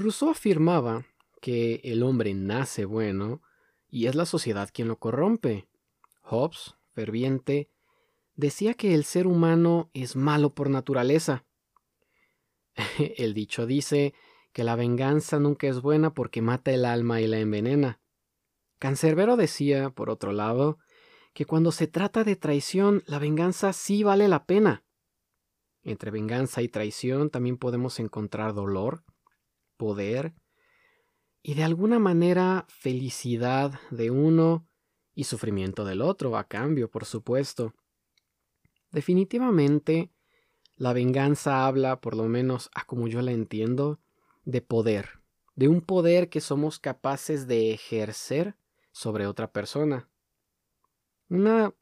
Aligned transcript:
Rousseau 0.00 0.30
afirmaba 0.30 1.04
que 1.40 1.80
el 1.84 2.02
hombre 2.02 2.34
nace 2.34 2.84
bueno 2.84 3.42
y 3.88 4.06
es 4.06 4.14
la 4.14 4.26
sociedad 4.26 4.70
quien 4.72 4.88
lo 4.88 4.98
corrompe. 4.98 5.68
Hobbes, 6.22 6.76
ferviente, 6.92 7.70
decía 8.34 8.74
que 8.74 8.94
el 8.94 9.04
ser 9.04 9.26
humano 9.26 9.90
es 9.92 10.16
malo 10.16 10.54
por 10.54 10.70
naturaleza. 10.70 11.44
el 13.16 13.34
dicho 13.34 13.66
dice 13.66 14.14
que 14.52 14.64
la 14.64 14.74
venganza 14.74 15.38
nunca 15.38 15.68
es 15.68 15.80
buena 15.80 16.14
porque 16.14 16.42
mata 16.42 16.72
el 16.72 16.84
alma 16.84 17.20
y 17.20 17.26
la 17.26 17.38
envenena. 17.38 18.00
Cancerbero 18.78 19.36
decía, 19.36 19.90
por 19.90 20.08
otro 20.08 20.32
lado, 20.32 20.78
que 21.34 21.44
cuando 21.44 21.72
se 21.72 21.86
trata 21.86 22.24
de 22.24 22.36
traición, 22.36 23.02
la 23.06 23.18
venganza 23.18 23.72
sí 23.72 24.02
vale 24.02 24.28
la 24.28 24.46
pena. 24.46 24.82
Entre 25.82 26.10
venganza 26.10 26.62
y 26.62 26.68
traición 26.68 27.30
también 27.30 27.56
podemos 27.56 28.00
encontrar 28.00 28.54
dolor, 28.54 29.04
poder 29.80 30.34
y 31.42 31.54
de 31.54 31.64
alguna 31.64 31.98
manera 31.98 32.66
felicidad 32.68 33.80
de 33.90 34.10
uno 34.10 34.68
y 35.14 35.24
sufrimiento 35.24 35.86
del 35.86 36.02
otro, 36.02 36.36
a 36.36 36.44
cambio, 36.44 36.90
por 36.90 37.06
supuesto. 37.06 37.74
Definitivamente, 38.90 40.10
la 40.76 40.92
venganza 40.92 41.66
habla, 41.66 41.98
por 42.02 42.14
lo 42.14 42.24
menos 42.24 42.68
a 42.74 42.84
como 42.84 43.08
yo 43.08 43.22
la 43.22 43.32
entiendo, 43.32 44.00
de 44.44 44.60
poder, 44.60 45.22
de 45.54 45.68
un 45.68 45.80
poder 45.80 46.28
que 46.28 46.42
somos 46.42 46.78
capaces 46.78 47.46
de 47.46 47.72
ejercer 47.72 48.54
sobre 48.92 49.26
otra 49.26 49.50
persona. 49.50 50.10
Una 51.30 51.74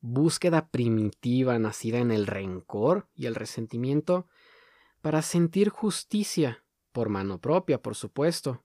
búsqueda 0.00 0.68
primitiva 0.68 1.58
nacida 1.58 2.00
en 2.00 2.10
el 2.10 2.26
rencor 2.26 3.08
y 3.14 3.24
el 3.24 3.34
resentimiento 3.34 4.26
para 5.00 5.22
sentir 5.22 5.70
justicia, 5.70 6.62
por 6.92 7.08
mano 7.08 7.40
propia, 7.40 7.80
por 7.80 7.94
supuesto. 7.94 8.62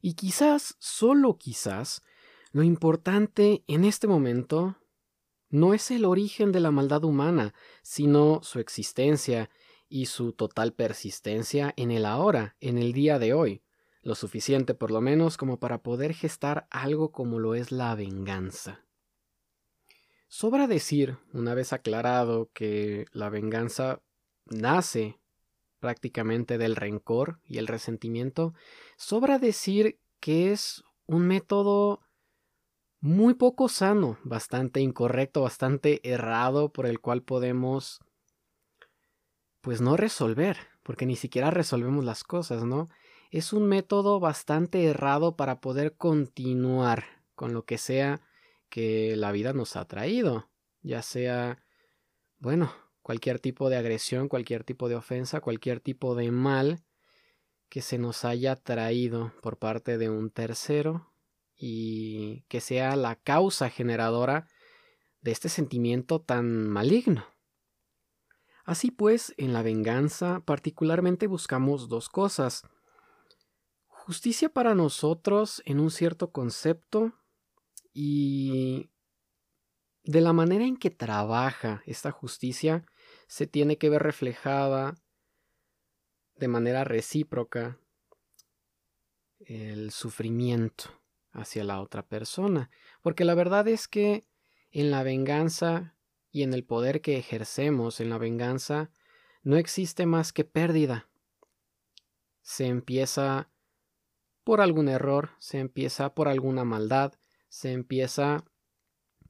Y 0.00 0.14
quizás, 0.14 0.76
solo 0.78 1.38
quizás, 1.38 2.02
lo 2.52 2.62
importante 2.62 3.64
en 3.66 3.84
este 3.84 4.06
momento 4.06 4.76
no 5.50 5.74
es 5.74 5.90
el 5.90 6.04
origen 6.04 6.52
de 6.52 6.60
la 6.60 6.70
maldad 6.70 7.04
humana, 7.04 7.54
sino 7.82 8.40
su 8.42 8.60
existencia 8.60 9.50
y 9.88 10.06
su 10.06 10.32
total 10.32 10.72
persistencia 10.72 11.72
en 11.76 11.90
el 11.90 12.04
ahora, 12.04 12.56
en 12.60 12.78
el 12.78 12.92
día 12.92 13.18
de 13.18 13.32
hoy, 13.32 13.62
lo 14.02 14.14
suficiente 14.14 14.74
por 14.74 14.90
lo 14.90 15.00
menos 15.00 15.36
como 15.36 15.58
para 15.58 15.82
poder 15.82 16.14
gestar 16.14 16.66
algo 16.70 17.10
como 17.10 17.38
lo 17.38 17.54
es 17.54 17.72
la 17.72 17.94
venganza. 17.94 18.84
Sobra 20.28 20.66
decir, 20.66 21.16
una 21.32 21.54
vez 21.54 21.72
aclarado, 21.72 22.50
que 22.52 23.06
la 23.12 23.30
venganza 23.30 24.02
nace 24.44 25.17
prácticamente 25.80 26.58
del 26.58 26.76
rencor 26.76 27.40
y 27.44 27.58
el 27.58 27.66
resentimiento, 27.66 28.54
sobra 28.96 29.38
decir 29.38 29.98
que 30.20 30.52
es 30.52 30.84
un 31.06 31.26
método 31.26 32.00
muy 33.00 33.34
poco 33.34 33.68
sano, 33.68 34.18
bastante 34.24 34.80
incorrecto, 34.80 35.42
bastante 35.42 36.00
errado 36.08 36.72
por 36.72 36.86
el 36.86 37.00
cual 37.00 37.22
podemos 37.22 38.00
pues 39.60 39.80
no 39.80 39.96
resolver, 39.96 40.56
porque 40.82 41.06
ni 41.06 41.16
siquiera 41.16 41.50
resolvemos 41.50 42.04
las 42.04 42.24
cosas, 42.24 42.64
¿no? 42.64 42.88
Es 43.30 43.52
un 43.52 43.66
método 43.66 44.20
bastante 44.20 44.84
errado 44.84 45.36
para 45.36 45.60
poder 45.60 45.96
continuar 45.96 47.04
con 47.34 47.52
lo 47.52 47.64
que 47.64 47.78
sea 47.78 48.22
que 48.68 49.14
la 49.16 49.32
vida 49.32 49.52
nos 49.52 49.76
ha 49.76 49.84
traído, 49.86 50.48
ya 50.82 51.02
sea, 51.02 51.62
bueno, 52.38 52.72
cualquier 53.08 53.38
tipo 53.38 53.70
de 53.70 53.78
agresión, 53.78 54.28
cualquier 54.28 54.64
tipo 54.64 54.86
de 54.90 54.94
ofensa, 54.94 55.40
cualquier 55.40 55.80
tipo 55.80 56.14
de 56.14 56.30
mal 56.30 56.84
que 57.70 57.80
se 57.80 57.96
nos 57.96 58.26
haya 58.26 58.54
traído 58.54 59.32
por 59.40 59.56
parte 59.56 59.96
de 59.96 60.10
un 60.10 60.28
tercero 60.28 61.10
y 61.56 62.42
que 62.48 62.60
sea 62.60 62.96
la 62.96 63.16
causa 63.16 63.70
generadora 63.70 64.46
de 65.22 65.30
este 65.30 65.48
sentimiento 65.48 66.20
tan 66.20 66.68
maligno. 66.68 67.24
Así 68.66 68.90
pues, 68.90 69.32
en 69.38 69.54
la 69.54 69.62
venganza 69.62 70.40
particularmente 70.44 71.28
buscamos 71.28 71.88
dos 71.88 72.10
cosas. 72.10 72.60
Justicia 73.86 74.50
para 74.50 74.74
nosotros 74.74 75.62
en 75.64 75.80
un 75.80 75.90
cierto 75.90 76.30
concepto 76.30 77.14
y 77.94 78.90
de 80.04 80.20
la 80.20 80.34
manera 80.34 80.66
en 80.66 80.76
que 80.76 80.90
trabaja 80.90 81.82
esta 81.86 82.10
justicia 82.10 82.84
se 83.28 83.46
tiene 83.46 83.76
que 83.76 83.90
ver 83.90 84.02
reflejada 84.02 84.96
de 86.34 86.48
manera 86.48 86.82
recíproca 86.82 87.78
el 89.40 89.92
sufrimiento 89.92 90.84
hacia 91.32 91.62
la 91.62 91.80
otra 91.80 92.02
persona. 92.06 92.70
Porque 93.02 93.24
la 93.24 93.34
verdad 93.34 93.68
es 93.68 93.86
que 93.86 94.26
en 94.70 94.90
la 94.90 95.02
venganza 95.02 95.94
y 96.30 96.42
en 96.42 96.54
el 96.54 96.64
poder 96.64 97.00
que 97.00 97.18
ejercemos 97.18 98.00
en 98.00 98.10
la 98.10 98.18
venganza 98.18 98.90
no 99.42 99.56
existe 99.56 100.06
más 100.06 100.32
que 100.32 100.44
pérdida. 100.44 101.08
Se 102.40 102.66
empieza 102.66 103.50
por 104.42 104.62
algún 104.62 104.88
error, 104.88 105.30
se 105.38 105.58
empieza 105.58 106.14
por 106.14 106.28
alguna 106.28 106.64
maldad, 106.64 107.12
se 107.48 107.72
empieza 107.72 108.44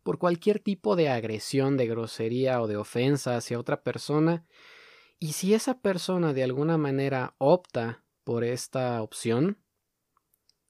por 0.03 0.19
cualquier 0.19 0.61
tipo 0.61 0.97
de 0.97 1.09
agresión, 1.09 1.77
de 1.77 1.87
grosería 1.87 2.61
o 2.61 2.67
de 2.67 2.77
ofensa 2.77 3.37
hacia 3.37 3.59
otra 3.59 3.83
persona, 3.83 4.45
y 5.19 5.33
si 5.33 5.55
esa 5.55 5.81
persona 5.81 6.33
de 6.33 6.45
alguna 6.45 6.79
manera 6.79 7.35
opta 7.39 8.05
por 8.25 8.45
esta 8.45 9.03
opción, 9.03 9.59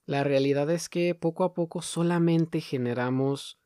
la 0.05 0.23
realidad 0.23 0.69
es 0.71 0.89
que 0.89 1.13
poco 1.13 1.43
a 1.43 1.53
poco 1.53 1.81
solamente 1.81 2.61
generamos 2.61 3.59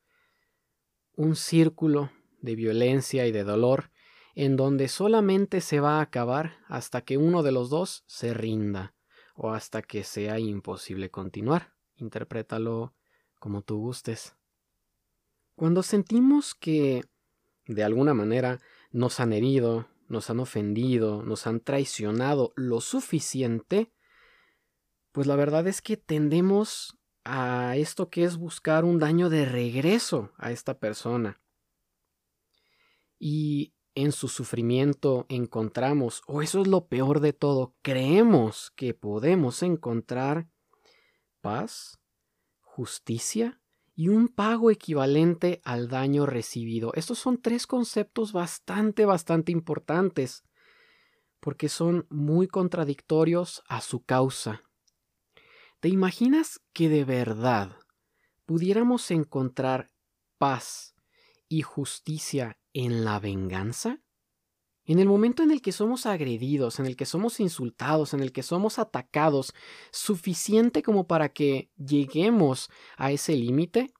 un 1.16 1.36
círculo 1.36 2.10
de 2.40 2.54
violencia 2.54 3.26
y 3.26 3.32
de 3.32 3.44
dolor 3.44 3.90
en 4.34 4.56
donde 4.56 4.88
solamente 4.88 5.60
se 5.60 5.80
va 5.80 5.98
a 5.98 6.02
acabar 6.02 6.58
hasta 6.68 7.02
que 7.02 7.16
uno 7.16 7.42
de 7.42 7.52
los 7.52 7.70
dos 7.70 8.04
se 8.06 8.34
rinda 8.34 8.94
o 9.34 9.52
hasta 9.52 9.80
que 9.80 10.04
sea 10.04 10.38
imposible 10.38 11.10
continuar. 11.10 11.72
Interprétalo 11.96 12.94
como 13.38 13.62
tú 13.62 13.78
gustes. 13.78 14.36
Cuando 15.56 15.82
sentimos 15.82 16.54
que 16.54 17.04
de 17.66 17.84
alguna 17.84 18.12
manera 18.12 18.60
nos 18.90 19.20
han 19.20 19.32
herido, 19.32 19.88
nos 20.08 20.28
han 20.30 20.40
ofendido, 20.40 21.22
nos 21.22 21.46
han 21.46 21.60
traicionado 21.60 22.52
lo 22.56 22.80
suficiente, 22.80 23.92
pues 25.12 25.26
la 25.26 25.36
verdad 25.36 25.66
es 25.68 25.80
que 25.80 25.96
tendemos 25.96 26.98
a 27.24 27.76
esto 27.76 28.10
que 28.10 28.24
es 28.24 28.36
buscar 28.36 28.84
un 28.84 28.98
daño 28.98 29.30
de 29.30 29.44
regreso 29.44 30.32
a 30.36 30.50
esta 30.50 30.78
persona. 30.78 31.40
Y 33.18 33.74
en 33.94 34.10
su 34.10 34.26
sufrimiento 34.28 35.24
encontramos, 35.28 36.22
o 36.26 36.42
eso 36.42 36.62
es 36.62 36.66
lo 36.66 36.88
peor 36.88 37.20
de 37.20 37.32
todo, 37.32 37.76
creemos 37.80 38.72
que 38.74 38.92
podemos 38.92 39.62
encontrar 39.62 40.48
paz, 41.40 42.00
justicia 42.60 43.60
y 43.94 44.08
un 44.08 44.28
pago 44.28 44.70
equivalente 44.70 45.60
al 45.64 45.88
daño 45.88 46.26
recibido. 46.26 46.92
Estos 46.94 47.18
son 47.18 47.40
tres 47.40 47.66
conceptos 47.66 48.32
bastante, 48.32 49.04
bastante 49.04 49.52
importantes, 49.52 50.44
porque 51.40 51.68
son 51.68 52.06
muy 52.10 52.48
contradictorios 52.48 53.62
a 53.68 53.80
su 53.80 54.04
causa. 54.04 54.62
¿Te 55.80 55.88
imaginas 55.88 56.60
que 56.72 56.88
de 56.88 57.04
verdad 57.04 57.76
pudiéramos 58.46 59.10
encontrar 59.10 59.90
paz 60.38 60.94
y 61.48 61.62
justicia 61.62 62.58
en 62.72 63.04
la 63.04 63.20
venganza? 63.20 64.03
En 64.86 64.98
el 64.98 65.08
momento 65.08 65.42
en 65.42 65.50
el 65.50 65.62
que 65.62 65.72
somos 65.72 66.04
agredidos, 66.06 66.78
en 66.78 66.86
el 66.86 66.96
que 66.96 67.06
somos 67.06 67.40
insultados, 67.40 68.12
en 68.12 68.20
el 68.20 68.32
que 68.32 68.42
somos 68.42 68.78
atacados, 68.78 69.54
suficiente 69.90 70.82
como 70.82 71.06
para 71.06 71.30
que 71.30 71.70
lleguemos 71.76 72.70
a 72.96 73.10
ese 73.10 73.34
límite, 73.34 73.92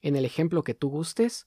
en 0.00 0.16
el 0.16 0.24
ejemplo 0.24 0.64
que 0.64 0.74
tú 0.74 0.88
gustes, 0.88 1.44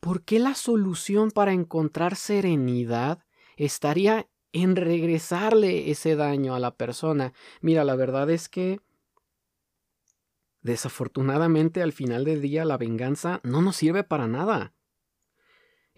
¿por 0.00 0.24
qué 0.24 0.38
la 0.38 0.54
solución 0.54 1.30
para 1.30 1.52
encontrar 1.52 2.16
serenidad 2.16 3.24
estaría 3.56 4.28
en 4.52 4.76
regresarle 4.76 5.90
ese 5.90 6.16
daño 6.16 6.54
a 6.54 6.60
la 6.60 6.76
persona? 6.76 7.34
Mira, 7.60 7.84
la 7.84 7.94
verdad 7.94 8.30
es 8.30 8.48
que 8.48 8.80
Desafortunadamente 10.60 11.82
al 11.82 11.92
final 11.92 12.24
del 12.24 12.42
día 12.42 12.64
la 12.64 12.76
venganza 12.76 13.40
no 13.44 13.62
nos 13.62 13.76
sirve 13.76 14.04
para 14.04 14.26
nada. 14.26 14.74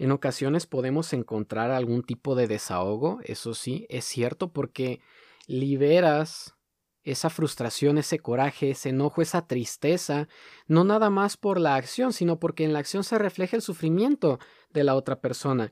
En 0.00 0.12
ocasiones 0.12 0.66
podemos 0.66 1.12
encontrar 1.12 1.70
algún 1.70 2.02
tipo 2.02 2.34
de 2.34 2.46
desahogo, 2.46 3.20
eso 3.22 3.52
sí, 3.52 3.84
es 3.90 4.06
cierto, 4.06 4.50
porque 4.50 5.02
liberas 5.46 6.54
esa 7.02 7.28
frustración, 7.28 7.98
ese 7.98 8.18
coraje, 8.18 8.70
ese 8.70 8.88
enojo, 8.88 9.20
esa 9.20 9.46
tristeza, 9.46 10.26
no 10.66 10.84
nada 10.84 11.10
más 11.10 11.36
por 11.36 11.60
la 11.60 11.74
acción, 11.74 12.14
sino 12.14 12.40
porque 12.40 12.64
en 12.64 12.72
la 12.72 12.78
acción 12.78 13.04
se 13.04 13.18
refleja 13.18 13.56
el 13.56 13.62
sufrimiento 13.62 14.38
de 14.70 14.84
la 14.84 14.94
otra 14.94 15.20
persona. 15.20 15.70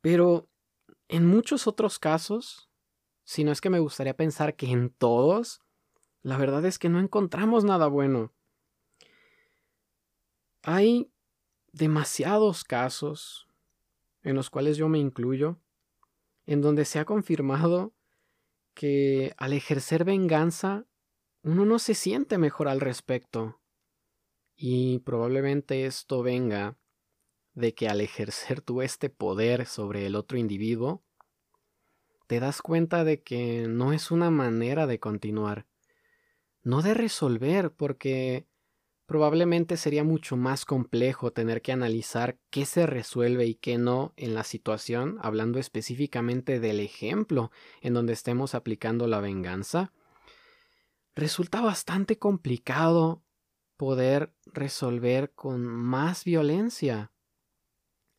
Pero 0.00 0.48
en 1.06 1.28
muchos 1.28 1.68
otros 1.68 2.00
casos, 2.00 2.68
si 3.22 3.44
no 3.44 3.52
es 3.52 3.60
que 3.60 3.70
me 3.70 3.78
gustaría 3.78 4.16
pensar 4.16 4.56
que 4.56 4.72
en 4.72 4.90
todos, 4.90 5.60
la 6.22 6.36
verdad 6.36 6.64
es 6.66 6.80
que 6.80 6.88
no 6.88 6.98
encontramos 6.98 7.62
nada 7.62 7.86
bueno. 7.86 8.32
Hay 10.64 11.12
demasiados 11.72 12.64
casos, 12.64 13.46
en 14.22 14.36
los 14.36 14.50
cuales 14.50 14.76
yo 14.76 14.88
me 14.88 14.98
incluyo, 14.98 15.60
en 16.46 16.60
donde 16.60 16.84
se 16.84 16.98
ha 16.98 17.04
confirmado 17.04 17.94
que 18.74 19.34
al 19.36 19.52
ejercer 19.52 20.04
venganza 20.04 20.86
uno 21.42 21.66
no 21.66 21.78
se 21.78 21.94
siente 21.94 22.38
mejor 22.38 22.68
al 22.68 22.80
respecto. 22.80 23.60
Y 24.54 25.00
probablemente 25.00 25.86
esto 25.86 26.22
venga 26.22 26.78
de 27.54 27.74
que 27.74 27.88
al 27.88 28.00
ejercer 28.00 28.60
tú 28.60 28.82
este 28.82 29.10
poder 29.10 29.66
sobre 29.66 30.06
el 30.06 30.14
otro 30.14 30.38
individuo, 30.38 31.04
te 32.26 32.40
das 32.40 32.62
cuenta 32.62 33.04
de 33.04 33.22
que 33.22 33.66
no 33.68 33.92
es 33.92 34.10
una 34.10 34.30
manera 34.30 34.86
de 34.86 35.00
continuar, 35.00 35.66
no 36.62 36.80
de 36.80 36.94
resolver, 36.94 37.72
porque 37.72 38.46
probablemente 39.12 39.76
sería 39.76 40.04
mucho 40.04 40.38
más 40.38 40.64
complejo 40.64 41.34
tener 41.34 41.60
que 41.60 41.70
analizar 41.70 42.38
qué 42.48 42.64
se 42.64 42.86
resuelve 42.86 43.44
y 43.44 43.54
qué 43.54 43.76
no 43.76 44.14
en 44.16 44.34
la 44.34 44.42
situación, 44.42 45.18
hablando 45.20 45.58
específicamente 45.58 46.60
del 46.60 46.80
ejemplo 46.80 47.50
en 47.82 47.92
donde 47.92 48.14
estemos 48.14 48.54
aplicando 48.54 49.06
la 49.06 49.20
venganza. 49.20 49.92
Resulta 51.14 51.60
bastante 51.60 52.18
complicado 52.18 53.22
poder 53.76 54.32
resolver 54.46 55.34
con 55.34 55.66
más 55.66 56.24
violencia. 56.24 57.12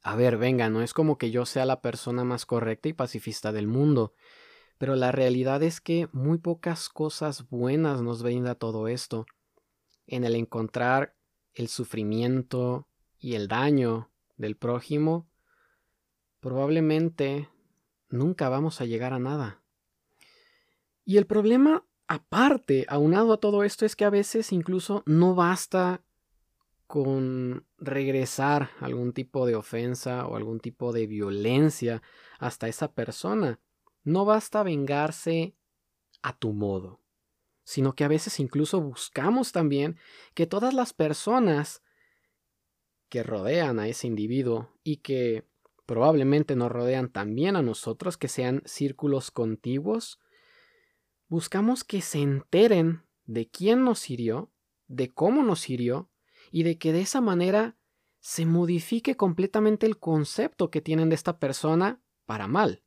A 0.03 0.15
ver, 0.15 0.37
venga, 0.37 0.69
no 0.69 0.83
es 0.83 0.93
como 0.93 1.17
que 1.17 1.31
yo 1.31 1.47
sea 1.47 1.65
la 1.65 1.81
persona 1.81 2.23
más 2.23 2.45
correcta 2.45 2.87
y 2.87 2.93
pacifista 2.93 3.51
del 3.51 3.65
mundo, 3.65 4.13
pero 4.77 4.95
la 4.95 5.11
realidad 5.11 5.63
es 5.63 5.81
que 5.81 6.07
muy 6.11 6.37
pocas 6.37 6.87
cosas 6.87 7.49
buenas 7.49 8.03
nos 8.03 8.21
brinda 8.21 8.53
todo 8.53 8.87
esto. 8.87 9.25
En 10.07 10.23
el 10.23 10.35
encontrar 10.35 11.15
el 11.53 11.67
sufrimiento 11.67 12.87
y 13.19 13.35
el 13.35 13.47
daño 13.47 14.11
del 14.37 14.55
prójimo, 14.55 15.27
probablemente 16.39 17.49
nunca 18.09 18.49
vamos 18.49 18.81
a 18.81 18.85
llegar 18.85 19.13
a 19.13 19.19
nada. 19.19 19.61
Y 21.05 21.17
el 21.17 21.25
problema 21.25 21.85
aparte, 22.07 22.85
aunado 22.89 23.33
a 23.33 23.39
todo 23.39 23.63
esto, 23.63 23.85
es 23.85 23.95
que 23.95 24.05
a 24.05 24.09
veces 24.09 24.51
incluso 24.51 25.03
no 25.05 25.35
basta 25.35 26.03
con 26.87 27.65
regresar 27.77 28.69
algún 28.79 29.13
tipo 29.13 29.45
de 29.45 29.55
ofensa 29.55 30.27
o 30.27 30.35
algún 30.35 30.59
tipo 30.59 30.93
de 30.93 31.07
violencia 31.07 32.03
hasta 32.39 32.67
esa 32.67 32.93
persona. 32.93 33.59
No 34.03 34.25
basta 34.25 34.63
vengarse 34.63 35.55
a 36.21 36.37
tu 36.37 36.53
modo, 36.53 36.99
sino 37.63 37.95
que 37.95 38.03
a 38.03 38.07
veces 38.07 38.39
incluso 38.39 38.81
buscamos 38.81 39.51
también 39.51 39.97
que 40.33 40.47
todas 40.47 40.73
las 40.73 40.93
personas 40.93 41.83
que 43.09 43.23
rodean 43.23 43.79
a 43.79 43.87
ese 43.87 44.07
individuo 44.07 44.73
y 44.83 44.97
que 44.97 45.47
probablemente 45.85 46.55
nos 46.55 46.71
rodean 46.71 47.09
también 47.09 47.55
a 47.55 47.61
nosotros, 47.61 48.17
que 48.17 48.27
sean 48.27 48.61
círculos 48.65 49.31
contiguos, 49.31 50.19
buscamos 51.27 51.83
que 51.83 52.01
se 52.01 52.19
enteren 52.19 53.03
de 53.25 53.49
quién 53.49 53.83
nos 53.83 54.09
hirió, 54.09 54.51
de 54.87 55.13
cómo 55.13 55.43
nos 55.43 55.69
hirió 55.69 56.09
y 56.51 56.63
de 56.63 56.77
que 56.77 56.93
de 56.93 57.01
esa 57.01 57.21
manera 57.21 57.77
se 58.19 58.45
modifique 58.45 59.17
completamente 59.17 59.85
el 59.85 59.99
concepto 59.99 60.71
que 60.71 60.81
tienen 60.81 61.09
de 61.09 61.15
esta 61.15 61.39
persona 61.39 62.01
para 62.25 62.47
mal. 62.47 62.83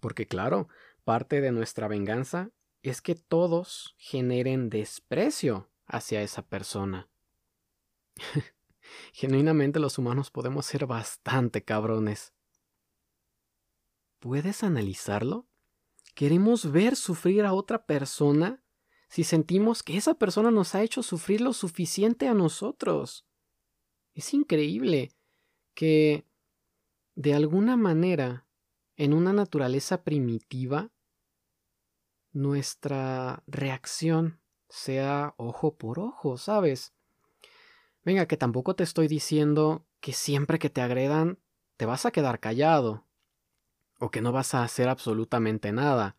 Porque 0.00 0.26
claro, 0.26 0.68
parte 1.04 1.40
de 1.40 1.52
nuestra 1.52 1.88
venganza 1.88 2.50
es 2.90 3.02
que 3.02 3.14
todos 3.14 3.94
generen 3.98 4.68
desprecio 4.70 5.70
hacia 5.86 6.22
esa 6.22 6.46
persona. 6.46 7.08
Genuinamente 9.12 9.80
los 9.80 9.98
humanos 9.98 10.30
podemos 10.30 10.66
ser 10.66 10.86
bastante 10.86 11.64
cabrones. 11.64 12.32
¿Puedes 14.18 14.62
analizarlo? 14.62 15.46
¿Queremos 16.14 16.72
ver 16.72 16.96
sufrir 16.96 17.44
a 17.44 17.52
otra 17.52 17.84
persona 17.86 18.62
si 19.08 19.24
sentimos 19.24 19.82
que 19.82 19.96
esa 19.96 20.14
persona 20.14 20.50
nos 20.50 20.74
ha 20.74 20.82
hecho 20.82 21.02
sufrir 21.02 21.40
lo 21.40 21.52
suficiente 21.52 22.28
a 22.28 22.34
nosotros. 22.34 23.26
Es 24.14 24.34
increíble 24.34 25.12
que, 25.74 26.24
de 27.14 27.34
alguna 27.34 27.76
manera, 27.76 28.46
en 28.96 29.12
una 29.12 29.32
naturaleza 29.32 30.02
primitiva, 30.02 30.90
nuestra 32.36 33.42
reacción 33.46 34.42
sea 34.68 35.32
ojo 35.38 35.76
por 35.76 35.98
ojo, 35.98 36.36
¿sabes? 36.36 36.92
Venga, 38.04 38.26
que 38.26 38.36
tampoco 38.36 38.76
te 38.76 38.84
estoy 38.84 39.08
diciendo 39.08 39.86
que 40.00 40.12
siempre 40.12 40.58
que 40.58 40.68
te 40.68 40.82
agredan 40.82 41.38
te 41.78 41.86
vas 41.86 42.04
a 42.04 42.10
quedar 42.10 42.38
callado 42.38 43.06
o 43.98 44.10
que 44.10 44.20
no 44.20 44.32
vas 44.32 44.54
a 44.54 44.62
hacer 44.62 44.90
absolutamente 44.90 45.72
nada. 45.72 46.18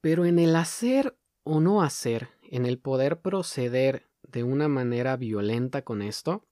Pero 0.00 0.24
en 0.24 0.38
el 0.38 0.56
hacer 0.56 1.18
o 1.42 1.60
no 1.60 1.82
hacer, 1.82 2.30
en 2.40 2.64
el 2.64 2.78
poder 2.78 3.20
proceder 3.20 4.08
de 4.22 4.44
una 4.44 4.66
manera 4.66 5.18
violenta 5.18 5.82
con 5.82 6.00
esto, 6.00 6.46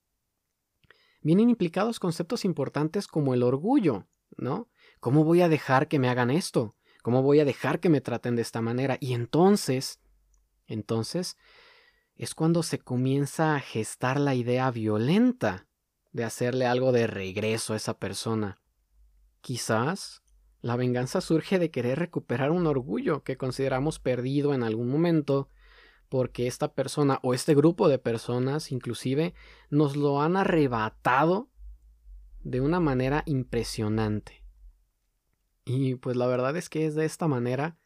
vienen 1.21 1.49
implicados 1.49 1.99
conceptos 1.99 2.45
importantes 2.45 3.07
como 3.07 3.33
el 3.33 3.41
orgullo, 3.41 4.07
¿no? 4.37 4.69
¿Cómo 4.99 5.23
voy 5.23 5.41
a 5.41 5.49
dejar 5.49 5.87
que 5.87 5.97
me 5.97 6.09
hagan 6.09 6.29
esto? 6.29 6.76
¿Cómo 7.07 7.23
voy 7.23 7.39
a 7.39 7.45
dejar 7.45 7.79
que 7.79 7.87
me 7.87 8.01
traten 8.01 8.35
de 8.35 8.41
esta 8.41 8.61
manera? 8.61 8.97
Y 8.99 9.13
entonces, 9.13 10.01
entonces, 10.67 11.37
es 12.17 12.35
cuando 12.35 12.63
se 12.63 12.79
comienza 12.79 13.55
a 13.55 13.61
gestar 13.61 14.19
la 14.19 14.35
idea 14.35 14.69
violenta 14.71 15.67
de 16.11 16.25
hacerle 16.25 16.65
algo 16.65 16.91
de 16.91 17.07
regreso 17.07 17.71
a 17.71 17.77
esa 17.77 17.97
persona. 17.97 18.59
Quizás 19.39 20.21
la 20.59 20.75
venganza 20.75 21.21
surge 21.21 21.59
de 21.59 21.71
querer 21.71 21.97
recuperar 21.97 22.51
un 22.51 22.67
orgullo 22.67 23.23
que 23.23 23.37
consideramos 23.37 23.99
perdido 23.99 24.53
en 24.53 24.63
algún 24.63 24.89
momento 24.89 25.49
porque 26.09 26.45
esta 26.45 26.73
persona 26.73 27.21
o 27.23 27.33
este 27.33 27.55
grupo 27.55 27.87
de 27.87 27.99
personas 27.99 28.69
inclusive 28.69 29.33
nos 29.69 29.95
lo 29.95 30.21
han 30.21 30.35
arrebatado 30.35 31.47
de 32.43 32.59
una 32.59 32.81
manera 32.81 33.23
impresionante. 33.25 34.46
Y 35.69 35.95
pues 35.95 36.15
la 36.15 36.27
verdad 36.27 36.55
es 36.55 36.69
que 36.69 36.85
es 36.85 36.95
de 36.95 37.03
esta 37.03 37.27
manera 37.27 37.77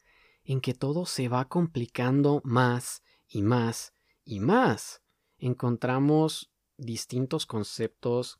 en 0.44 0.60
que 0.60 0.72
todo 0.72 1.04
se 1.04 1.26
va 1.26 1.48
complicando 1.48 2.40
más 2.44 3.02
y 3.28 3.42
más 3.42 3.92
y 4.24 4.38
más. 4.38 5.02
Encontramos 5.38 6.52
distintos 6.76 7.44
conceptos 7.44 8.38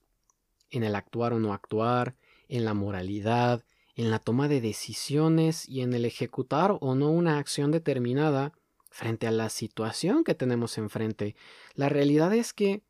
en 0.71 0.85
el 0.85 0.95
actuar 0.95 1.33
o 1.33 1.41
no 1.41 1.53
actuar, 1.53 2.17
en 2.47 2.65
la 2.65 2.73
moralidad, 2.73 3.65
en 3.97 4.13
la 4.13 4.21
toma 4.21 4.47
de 4.47 4.61
decisiones 4.61 5.69
y 5.69 5.81
en 5.81 5.93
el 5.93 6.05
ejecutar 6.05 6.79
o 6.81 6.95
no 6.95 7.11
una 7.11 7.39
acción 7.39 7.73
determinada 7.73 8.53
frente 8.91 9.27
a 9.27 9.33
la 9.33 9.49
situación 9.49 10.23
que 10.23 10.37
tenemos 10.37 10.79
enfrente. 10.79 11.35
La 11.75 11.89
realidad 11.89 12.33
es 12.33 12.53
que 12.53 12.85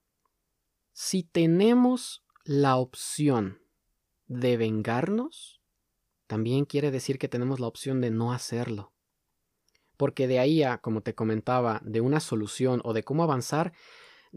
si 0.92 1.22
tenemos 1.22 2.22
la 2.44 2.76
opción 2.76 3.62
de 4.26 4.58
vengarnos, 4.58 5.61
también 6.32 6.64
quiere 6.64 6.90
decir 6.90 7.18
que 7.18 7.28
tenemos 7.28 7.60
la 7.60 7.66
opción 7.66 8.00
de 8.00 8.10
no 8.10 8.32
hacerlo. 8.32 8.90
Porque 9.98 10.26
de 10.26 10.38
ahí 10.38 10.62
a, 10.62 10.78
como 10.78 11.02
te 11.02 11.14
comentaba, 11.14 11.82
de 11.84 12.00
una 12.00 12.20
solución 12.20 12.80
o 12.84 12.94
de 12.94 13.02
cómo 13.02 13.22
avanzar, 13.22 13.74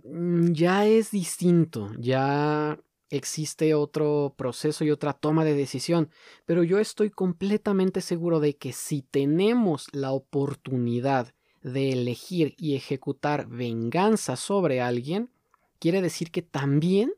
mm, 0.03 0.51
ya 0.51 0.85
es 0.85 1.11
distinto, 1.11 1.93
ya 1.97 2.77
existe 3.09 3.73
otro 3.75 4.33
proceso 4.35 4.83
y 4.83 4.91
otra 4.91 5.13
toma 5.13 5.45
de 5.45 5.53
decisión, 5.53 6.09
pero 6.45 6.63
yo 6.63 6.79
estoy 6.79 7.11
completamente 7.11 8.01
seguro 8.01 8.41
de 8.41 8.57
que 8.57 8.73
si 8.73 9.01
tenemos 9.01 9.87
la 9.93 10.11
oportunidad 10.11 11.33
de 11.63 11.93
elegir 11.93 12.55
y 12.57 12.75
ejecutar 12.75 13.47
venganza 13.47 14.35
sobre 14.35 14.81
alguien, 14.81 15.29
quiere 15.79 16.01
decir 16.01 16.29
que 16.31 16.41
también 16.41 17.13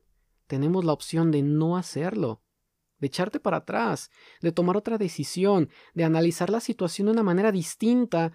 tenemos 0.45 0.85
la 0.85 0.93
opción 0.93 1.31
de 1.31 1.41
no 1.41 1.77
hacerlo, 1.77 2.43
de 2.99 3.07
echarte 3.07 3.39
para 3.39 3.57
atrás, 3.57 4.09
de 4.41 4.51
tomar 4.51 4.77
otra 4.77 4.97
decisión, 4.97 5.69
de 5.93 6.03
analizar 6.03 6.49
la 6.49 6.59
situación 6.59 7.07
de 7.07 7.13
una 7.13 7.23
manera 7.23 7.51
distinta 7.51 8.31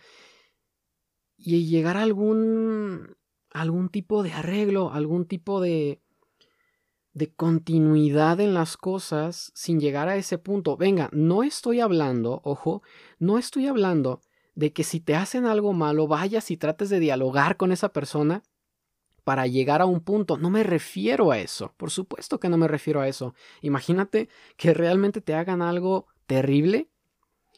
y 1.37 1.67
llegar 1.67 1.97
a 1.97 2.03
algún 2.03 3.17
algún 3.51 3.91
tipo 3.91 4.23
de 4.23 4.33
arreglo, 4.33 4.93
algún 4.93 5.27
tipo 5.27 5.61
de 5.61 6.01
de 7.13 7.31
continuidad 7.35 8.41
en 8.41 8.55
las 8.55 8.77
cosas 8.77 9.53
sin 9.55 9.81
llegar 9.81 10.09
a 10.09 10.17
ese 10.17 10.39
punto. 10.39 10.77
Venga, 10.77 11.11
no 11.13 11.43
estoy 11.43 11.81
hablando, 11.81 12.41
ojo, 12.45 12.83
no 13.19 13.37
estoy 13.37 13.67
hablando 13.67 14.23
de 14.55 14.73
que 14.73 14.85
si 14.85 15.01
te 15.01 15.15
hacen 15.15 15.47
algo 15.47 15.73
malo 15.73 16.07
vayas 16.07 16.51
y 16.51 16.57
trates 16.57 16.89
de 16.91 17.01
dialogar 17.01 17.57
con 17.57 17.73
esa 17.73 17.91
persona 17.91 18.43
para 19.25 19.47
llegar 19.47 19.81
a 19.83 19.87
un 19.87 20.01
punto. 20.01 20.37
No 20.37 20.51
me 20.51 20.63
refiero 20.63 21.31
a 21.31 21.39
eso. 21.39 21.75
Por 21.77 21.91
supuesto 21.91 22.41
que 22.41 22.49
no 22.49 22.57
me 22.57 22.69
refiero 22.69 23.01
a 23.01 23.09
eso. 23.09 23.35
Imagínate 23.61 24.29
que 24.57 24.75
realmente 24.75 25.21
te 25.21 25.35
hagan 25.35 25.63
algo 25.63 26.07
terrible 26.27 26.89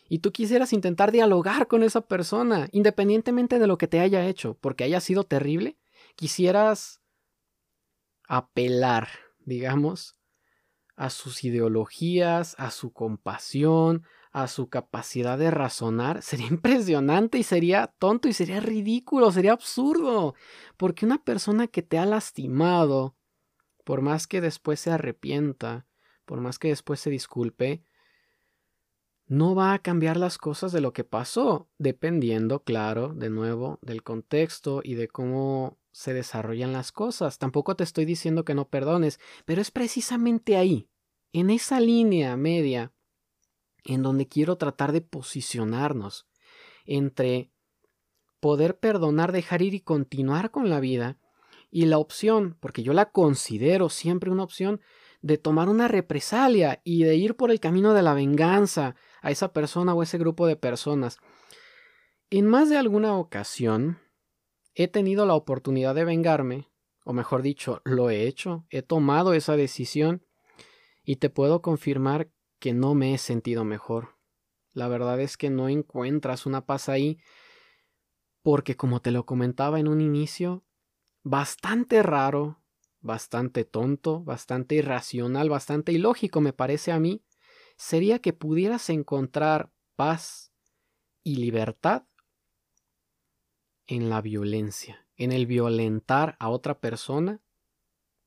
y 0.08 0.18
tú 0.18 0.32
quisieras 0.32 0.72
intentar 0.72 1.12
dialogar 1.12 1.66
con 1.66 1.82
esa 1.82 2.02
persona, 2.02 2.68
independientemente 2.72 3.58
de 3.58 3.66
lo 3.66 3.78
que 3.78 3.88
te 3.88 4.00
haya 4.00 4.26
hecho, 4.26 4.58
porque 4.60 4.84
haya 4.84 5.00
sido 5.00 5.24
terrible, 5.24 5.78
quisieras 6.14 7.00
apelar, 8.28 9.08
digamos, 9.44 10.16
a 10.96 11.10
sus 11.10 11.42
ideologías, 11.44 12.54
a 12.58 12.70
su 12.70 12.92
compasión, 12.92 14.04
a 14.34 14.48
su 14.48 14.68
capacidad 14.68 15.38
de 15.38 15.50
razonar, 15.50 16.20
sería 16.20 16.46
impresionante 16.50 17.38
y 17.38 17.44
sería 17.44 17.86
tonto 17.98 18.28
y 18.28 18.34
sería 18.34 18.60
ridículo, 18.60 19.30
sería 19.30 19.52
absurdo, 19.52 20.34
porque 20.76 21.06
una 21.06 21.22
persona 21.22 21.68
que 21.68 21.82
te 21.82 21.98
ha 21.98 22.04
lastimado, 22.04 23.16
por 23.84 24.02
más 24.02 24.26
que 24.26 24.40
después 24.40 24.80
se 24.80 24.90
arrepienta, 24.90 25.86
por 26.26 26.40
más 26.40 26.58
que 26.58 26.68
después 26.68 26.98
se 26.98 27.10
disculpe, 27.10 27.84
no 29.26 29.54
va 29.54 29.72
a 29.72 29.78
cambiar 29.78 30.16
las 30.16 30.36
cosas 30.36 30.72
de 30.72 30.80
lo 30.80 30.92
que 30.92 31.04
pasó, 31.04 31.70
dependiendo, 31.78 32.64
claro, 32.64 33.14
de 33.14 33.30
nuevo, 33.30 33.78
del 33.82 34.02
contexto 34.02 34.80
y 34.82 34.94
de 34.94 35.06
cómo 35.08 35.78
se 35.92 36.12
desarrollan 36.12 36.72
las 36.72 36.90
cosas. 36.90 37.38
Tampoco 37.38 37.76
te 37.76 37.84
estoy 37.84 38.04
diciendo 38.04 38.44
que 38.44 38.54
no 38.54 38.68
perdones, 38.68 39.20
pero 39.44 39.62
es 39.62 39.70
precisamente 39.70 40.56
ahí, 40.56 40.88
en 41.32 41.50
esa 41.50 41.78
línea 41.78 42.36
media, 42.36 42.92
en 43.84 44.02
donde 44.02 44.28
quiero 44.28 44.56
tratar 44.56 44.92
de 44.92 45.00
posicionarnos 45.00 46.26
entre 46.84 47.52
poder 48.40 48.78
perdonar, 48.78 49.32
dejar 49.32 49.62
ir 49.62 49.74
y 49.74 49.80
continuar 49.80 50.50
con 50.50 50.68
la 50.68 50.80
vida, 50.80 51.18
y 51.70 51.86
la 51.86 51.98
opción, 51.98 52.56
porque 52.60 52.82
yo 52.82 52.92
la 52.92 53.10
considero 53.10 53.88
siempre 53.88 54.30
una 54.30 54.44
opción, 54.44 54.80
de 55.22 55.38
tomar 55.38 55.68
una 55.68 55.88
represalia 55.88 56.82
y 56.84 57.02
de 57.02 57.16
ir 57.16 57.34
por 57.34 57.50
el 57.50 57.58
camino 57.58 57.94
de 57.94 58.02
la 58.02 58.14
venganza 58.14 58.94
a 59.22 59.30
esa 59.30 59.52
persona 59.52 59.94
o 59.94 60.02
ese 60.02 60.18
grupo 60.18 60.46
de 60.46 60.54
personas. 60.54 61.18
En 62.30 62.46
más 62.46 62.68
de 62.68 62.76
alguna 62.76 63.16
ocasión 63.16 63.98
he 64.74 64.86
tenido 64.86 65.24
la 65.24 65.34
oportunidad 65.34 65.94
de 65.94 66.04
vengarme, 66.04 66.70
o 67.04 67.12
mejor 67.12 67.42
dicho, 67.42 67.80
lo 67.84 68.10
he 68.10 68.26
hecho, 68.26 68.66
he 68.68 68.82
tomado 68.82 69.32
esa 69.32 69.56
decisión 69.56 70.26
y 71.02 71.16
te 71.16 71.30
puedo 71.30 71.62
confirmar 71.62 72.30
que 72.64 72.72
no 72.72 72.94
me 72.94 73.12
he 73.12 73.18
sentido 73.18 73.62
mejor. 73.66 74.16
La 74.72 74.88
verdad 74.88 75.20
es 75.20 75.36
que 75.36 75.50
no 75.50 75.68
encuentras 75.68 76.46
una 76.46 76.64
paz 76.64 76.88
ahí 76.88 77.18
porque 78.40 78.74
como 78.74 79.02
te 79.02 79.10
lo 79.10 79.26
comentaba 79.26 79.78
en 79.80 79.86
un 79.86 80.00
inicio, 80.00 80.64
bastante 81.22 82.02
raro 82.02 82.64
bastante 83.02 83.66
tonto, 83.66 84.24
bastante 84.24 84.76
irracional, 84.76 85.50
bastante 85.50 85.92
ilógico 85.92 86.40
me 86.40 86.54
parece 86.54 86.90
a 86.90 86.98
mí, 86.98 87.22
sería 87.76 88.18
que 88.20 88.32
pudieras 88.32 88.88
encontrar 88.88 89.70
paz 89.94 90.50
y 91.22 91.36
libertad 91.36 92.06
en 93.86 94.08
la 94.08 94.22
violencia, 94.22 95.06
en 95.16 95.32
el 95.32 95.44
violentar 95.44 96.34
a 96.40 96.48
otra 96.48 96.80
persona, 96.80 97.42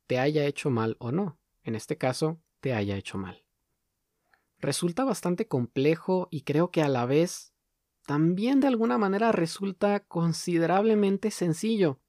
te 0.06 0.20
haya 0.20 0.46
hecho 0.46 0.70
mal 0.70 0.96
o 1.00 1.10
no, 1.10 1.40
en 1.64 1.74
este 1.74 1.98
caso, 1.98 2.40
te 2.60 2.72
haya 2.72 2.96
hecho 2.96 3.18
mal. 3.18 3.47
Resulta 4.60 5.04
bastante 5.04 5.46
complejo 5.46 6.28
y 6.30 6.42
creo 6.42 6.70
que 6.70 6.82
a 6.82 6.88
la 6.88 7.06
vez 7.06 7.52
también 8.06 8.60
de 8.60 8.66
alguna 8.66 8.98
manera 8.98 9.32
resulta 9.32 10.00
considerablemente 10.00 11.30
sencillo. 11.30 12.00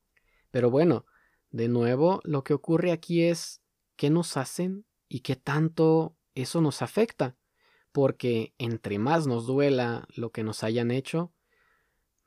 Pero 0.50 0.72
bueno, 0.72 1.06
de 1.52 1.68
nuevo, 1.68 2.22
lo 2.24 2.44
que 2.44 2.54
ocurre 2.54 2.92
aquí 2.92 3.24
es 3.24 3.62
qué 3.96 4.10
nos 4.10 4.38
hacen 4.38 4.86
y 5.08 5.20
qué 5.20 5.36
tanto 5.36 6.16
eso 6.36 6.62
nos 6.62 6.82
afecta, 6.82 7.36
porque 7.92 8.54
entre 8.58 8.98
más 8.98 9.28
nos 9.28 9.46
duela 9.46 10.08
lo 10.16 10.32
que 10.32 10.44
nos 10.44 10.64
hayan 10.64 10.90
hecho, 10.90 11.34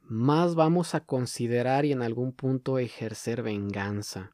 más 0.01 0.55
vamos 0.55 0.95
a 0.95 1.05
considerar 1.05 1.85
y 1.85 1.93
en 1.93 2.03
algún 2.03 2.33
punto 2.33 2.79
ejercer 2.79 3.43
venganza. 3.43 4.33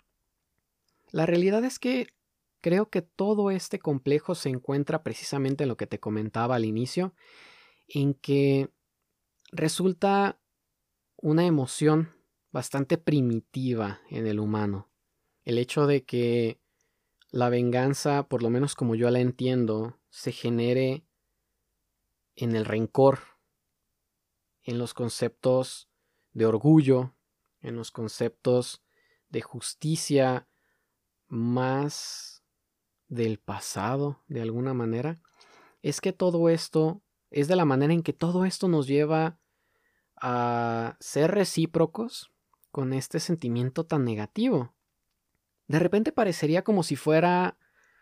La 1.10 1.26
realidad 1.26 1.64
es 1.64 1.78
que 1.78 2.08
creo 2.60 2.90
que 2.90 3.02
todo 3.02 3.50
este 3.50 3.78
complejo 3.78 4.34
se 4.34 4.48
encuentra 4.48 5.02
precisamente 5.02 5.64
en 5.64 5.68
lo 5.68 5.76
que 5.76 5.86
te 5.86 6.00
comentaba 6.00 6.56
al 6.56 6.64
inicio, 6.64 7.14
en 7.86 8.14
que 8.14 8.70
resulta 9.52 10.40
una 11.16 11.46
emoción 11.46 12.14
bastante 12.50 12.98
primitiva 12.98 14.00
en 14.10 14.26
el 14.26 14.40
humano. 14.40 14.88
El 15.44 15.58
hecho 15.58 15.86
de 15.86 16.04
que 16.04 16.60
la 17.30 17.48
venganza, 17.48 18.28
por 18.28 18.42
lo 18.42 18.50
menos 18.50 18.74
como 18.74 18.94
yo 18.94 19.10
la 19.10 19.20
entiendo, 19.20 19.98
se 20.10 20.32
genere 20.32 21.04
en 22.36 22.56
el 22.56 22.64
rencor, 22.64 23.20
en 24.62 24.78
los 24.78 24.94
conceptos 24.94 25.88
de 26.32 26.46
orgullo, 26.46 27.14
en 27.60 27.76
los 27.76 27.90
conceptos 27.90 28.82
de 29.28 29.40
justicia 29.40 30.48
más 31.26 32.37
del 33.08 33.38
pasado, 33.38 34.22
de 34.28 34.42
alguna 34.42 34.74
manera, 34.74 35.18
es 35.82 36.00
que 36.00 36.12
todo 36.12 36.48
esto 36.48 37.02
es 37.30 37.48
de 37.48 37.56
la 37.56 37.64
manera 37.64 37.92
en 37.92 38.02
que 38.02 38.12
todo 38.12 38.44
esto 38.44 38.68
nos 38.68 38.86
lleva 38.86 39.38
a 40.20 40.96
ser 41.00 41.32
recíprocos 41.32 42.32
con 42.70 42.92
este 42.92 43.20
sentimiento 43.20 43.84
tan 43.84 44.04
negativo. 44.04 44.74
De 45.66 45.78
repente 45.78 46.12
parecería 46.12 46.62
como 46.62 46.82
si 46.82 46.96
fuera 46.96 47.58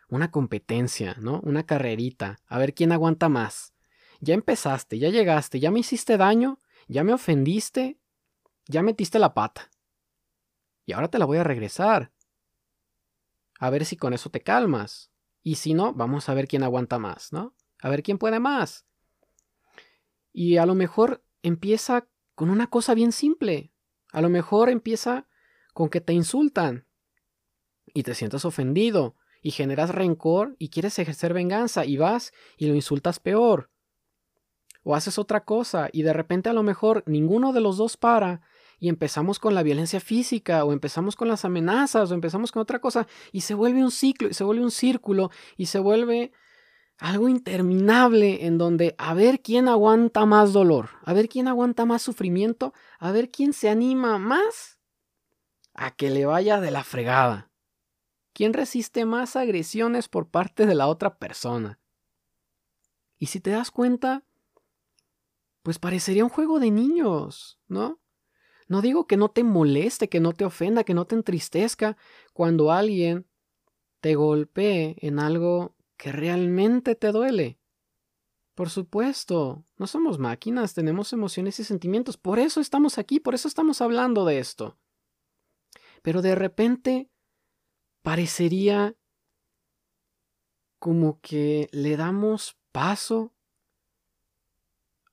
una 0.09 0.31
competencia, 0.31 1.17
¿no? 1.19 1.41
Una 1.43 1.67
carrerita, 1.67 2.39
a 2.47 2.59
ver 2.59 2.75
quién 2.75 2.93
aguanta 2.93 3.29
más. 3.29 3.75
Ya 4.21 4.35
empezaste, 4.35 4.99
ya 4.99 5.11
llegaste, 5.11 5.61
ya 5.61 5.71
me 5.71 5.81
hiciste 5.81 6.17
daño, 6.17 6.61
ya 6.89 7.05
me 7.05 7.13
ofendiste, 7.13 7.99
ya 8.67 8.83
metiste 8.83 9.19
la 9.19 9.35
pata. 9.35 9.71
Y 10.85 10.93
ahora 10.93 11.09
te 11.09 11.19
la 11.19 11.25
voy 11.25 11.39
a 11.39 11.45
regresar. 11.45 12.13
A 13.59 13.71
ver 13.71 13.85
si 13.85 13.97
con 13.97 14.13
eso 14.13 14.31
te 14.31 14.43
calmas. 14.43 15.11
Y 15.43 15.57
si 15.57 15.75
no, 15.75 15.93
vamos 15.93 16.29
a 16.29 16.35
ver 16.35 16.49
quién 16.49 16.63
aguanta 16.63 16.99
más, 16.99 17.33
¿no? 17.33 17.55
A 17.81 17.89
ver 17.89 18.03
quién 18.03 18.19
puede 18.19 18.41
más. 18.41 18.87
Y 20.33 20.57
a 20.57 20.67
lo 20.67 20.75
mejor 20.75 21.25
empieza 21.43 22.09
con 22.35 22.51
una 22.51 22.69
cosa 22.69 22.95
bien 22.95 23.13
simple. 23.13 23.73
A 24.13 24.21
lo 24.21 24.29
mejor 24.29 24.69
empieza 24.69 25.27
con 25.73 25.89
que 25.89 26.01
te 26.01 26.13
insultan 26.13 26.87
y 27.95 28.03
te 28.03 28.15
sientas 28.15 28.45
ofendido 28.45 29.15
y 29.43 29.53
generas 29.53 29.91
rencor 29.91 30.57
y 30.59 30.71
quieres 30.71 30.99
ejercer 30.99 31.33
venganza 31.33 31.85
y 31.85 31.97
vas 31.97 32.33
y 32.57 32.67
lo 32.67 32.75
insultas 32.75 33.21
peor. 33.21 33.71
O 34.83 34.95
haces 34.95 35.19
otra 35.19 35.45
cosa 35.45 35.89
y 35.93 36.03
de 36.03 36.13
repente 36.13 36.49
a 36.49 36.53
lo 36.53 36.63
mejor 36.63 37.05
ninguno 37.07 37.53
de 37.53 37.61
los 37.61 37.77
dos 37.77 37.97
para 37.97 38.43
y 38.79 38.89
empezamos 38.89 39.39
con 39.39 39.55
la 39.55 39.63
violencia 39.63 40.01
física 40.01 40.65
o 40.65 40.73
empezamos 40.73 41.17
con 41.17 41.29
las 41.29 41.45
amenazas 41.45 42.11
o 42.11 42.15
empezamos 42.15 42.53
con 42.53 42.63
otra 42.63 42.81
cosa 42.81 43.07
y 43.33 43.43
se 43.43 43.55
vuelve 43.55 43.83
un 43.83 43.91
ciclo 43.91 44.29
y 44.29 44.35
se 44.35 44.45
vuelve 44.45 44.65
un 44.65 44.71
círculo 44.71 45.31
y 45.57 45.67
se 45.67 45.79
vuelve 45.79 46.33
algo 46.99 47.29
interminable 47.29 48.47
en 48.47 48.59
donde 48.59 48.95
a 48.99 49.15
ver 49.15 49.41
quién 49.41 49.69
aguanta 49.69 50.25
más 50.25 50.53
dolor, 50.53 50.91
a 51.05 51.13
ver 51.13 51.29
quién 51.29 51.49
aguanta 51.49 51.85
más 51.85 52.03
sufrimiento, 52.03 52.73
a 52.99 53.13
ver 53.13 53.31
quién 53.31 53.53
se 53.53 53.69
anima 53.69 54.19
más 54.19 54.81
a 55.75 55.95
que 55.95 56.11
le 56.11 56.25
vaya 56.25 56.61
de 56.61 56.71
la 56.71 56.85
fregada. 56.85 57.51
¿Quién 58.33 58.53
resiste 58.53 59.05
más 59.05 59.37
agresiones 59.37 60.09
por 60.09 60.29
parte 60.29 60.67
de 60.67 60.75
la 60.75 60.89
otra 60.89 61.19
persona? 61.19 61.79
Y 63.19 63.27
si 63.27 63.41
te 63.41 63.51
das 63.51 63.71
cuenta, 63.71 64.25
pues 65.63 65.79
parecería 65.79 66.25
un 66.25 66.31
juego 66.31 66.61
de 66.61 66.71
niños, 66.71 67.59
¿no? 67.67 67.99
No 68.69 68.83
digo 68.83 69.07
que 69.07 69.17
no 69.17 69.31
te 69.31 69.45
moleste, 69.45 70.09
que 70.09 70.21
no 70.21 70.33
te 70.33 70.45
ofenda, 70.45 70.85
que 70.85 70.95
no 70.95 71.05
te 71.07 71.15
entristezca 71.15 71.97
cuando 72.33 72.73
alguien 72.73 73.27
te 74.01 74.15
golpee 74.15 74.97
en 75.01 75.19
algo 75.19 75.77
que 75.97 76.13
realmente 76.13 76.95
te 76.95 77.13
duele. 77.13 77.59
Por 78.55 78.71
supuesto, 78.71 79.65
no 79.77 79.87
somos 79.87 80.19
máquinas, 80.19 80.75
tenemos 80.75 81.13
emociones 81.13 81.61
y 81.61 81.65
sentimientos, 81.65 82.17
por 82.17 82.39
eso 82.39 82.61
estamos 82.61 82.99
aquí, 82.99 83.21
por 83.21 83.35
eso 83.35 83.49
estamos 83.49 83.81
hablando 83.81 84.25
de 84.25 84.39
esto. 84.39 84.79
Pero 86.03 86.23
de 86.23 86.35
repente 86.35 87.11
parecería 88.03 88.97
como 90.79 91.21
que 91.21 91.69
le 91.73 91.97
damos 91.97 92.57
paso 92.73 93.36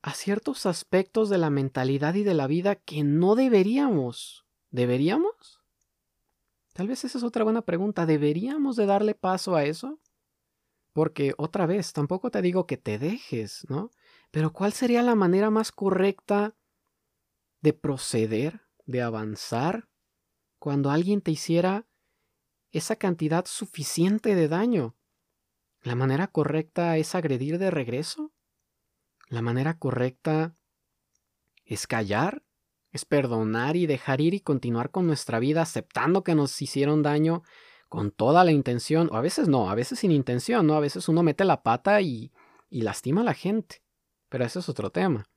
a 0.03 0.13
ciertos 0.13 0.65
aspectos 0.65 1.29
de 1.29 1.37
la 1.37 1.49
mentalidad 1.49 2.13
y 2.15 2.23
de 2.23 2.33
la 2.33 2.45
vida 2.45 2.75
que 2.75 3.05
no 3.05 3.35
deberíamos. 3.35 4.45
¿Deberíamos? 4.69 5.61
Tal 6.73 6.89
vez 6.89 7.05
esa 7.05 7.17
es 7.17 7.23
otra 7.23 7.45
buena 7.45 7.61
pregunta. 7.61 8.05
¿Deberíamos 8.05 8.75
de 8.75 8.85
darle 8.85 9.15
paso 9.15 9.55
a 9.55 9.63
eso? 9.63 10.01
Porque 10.91 11.33
otra 11.37 11.65
vez, 11.65 11.93
tampoco 11.93 12.31
te 12.31 12.41
digo 12.41 12.67
que 12.67 12.75
te 12.75 12.99
dejes, 12.99 13.65
¿no? 13.69 13.91
Pero 14.29 14.51
¿cuál 14.51 14.73
sería 14.73 15.03
la 15.03 15.15
manera 15.15 15.49
más 15.49 15.71
correcta 15.71 16.53
de 17.61 17.71
proceder, 17.71 18.61
de 18.85 19.01
avanzar, 19.01 19.87
cuando 20.59 20.91
alguien 20.91 21.21
te 21.21 21.31
hiciera 21.31 21.87
esa 22.71 22.97
cantidad 22.97 23.45
suficiente 23.45 24.35
de 24.35 24.49
daño? 24.49 24.97
¿La 25.81 25.95
manera 25.95 26.27
correcta 26.27 26.97
es 26.97 27.15
agredir 27.15 27.57
de 27.57 27.71
regreso? 27.71 28.32
La 29.27 29.41
manera 29.41 29.77
correcta 29.77 30.55
es 31.65 31.87
callar, 31.87 32.43
es 32.91 33.05
perdonar 33.05 33.75
y 33.75 33.87
dejar 33.87 34.21
ir 34.21 34.33
y 34.33 34.39
continuar 34.39 34.91
con 34.91 35.07
nuestra 35.07 35.39
vida 35.39 35.61
aceptando 35.61 36.23
que 36.23 36.35
nos 36.35 36.61
hicieron 36.61 37.01
daño 37.01 37.43
con 37.89 38.11
toda 38.11 38.43
la 38.43 38.51
intención, 38.51 39.09
o 39.11 39.17
a 39.17 39.21
veces 39.21 39.47
no, 39.47 39.69
a 39.69 39.75
veces 39.75 39.99
sin 39.99 40.11
intención, 40.11 40.65
¿no? 40.65 40.73
A 40.75 40.79
veces 40.79 41.07
uno 41.09 41.21
mete 41.21 41.45
la 41.45 41.61
pata 41.61 42.01
y, 42.01 42.31
y 42.69 42.81
lastima 42.81 43.21
a 43.21 43.23
la 43.23 43.35
gente, 43.35 43.83
pero 44.29 44.45
ese 44.45 44.59
es 44.59 44.69
otro 44.69 44.89
tema. 44.89 45.29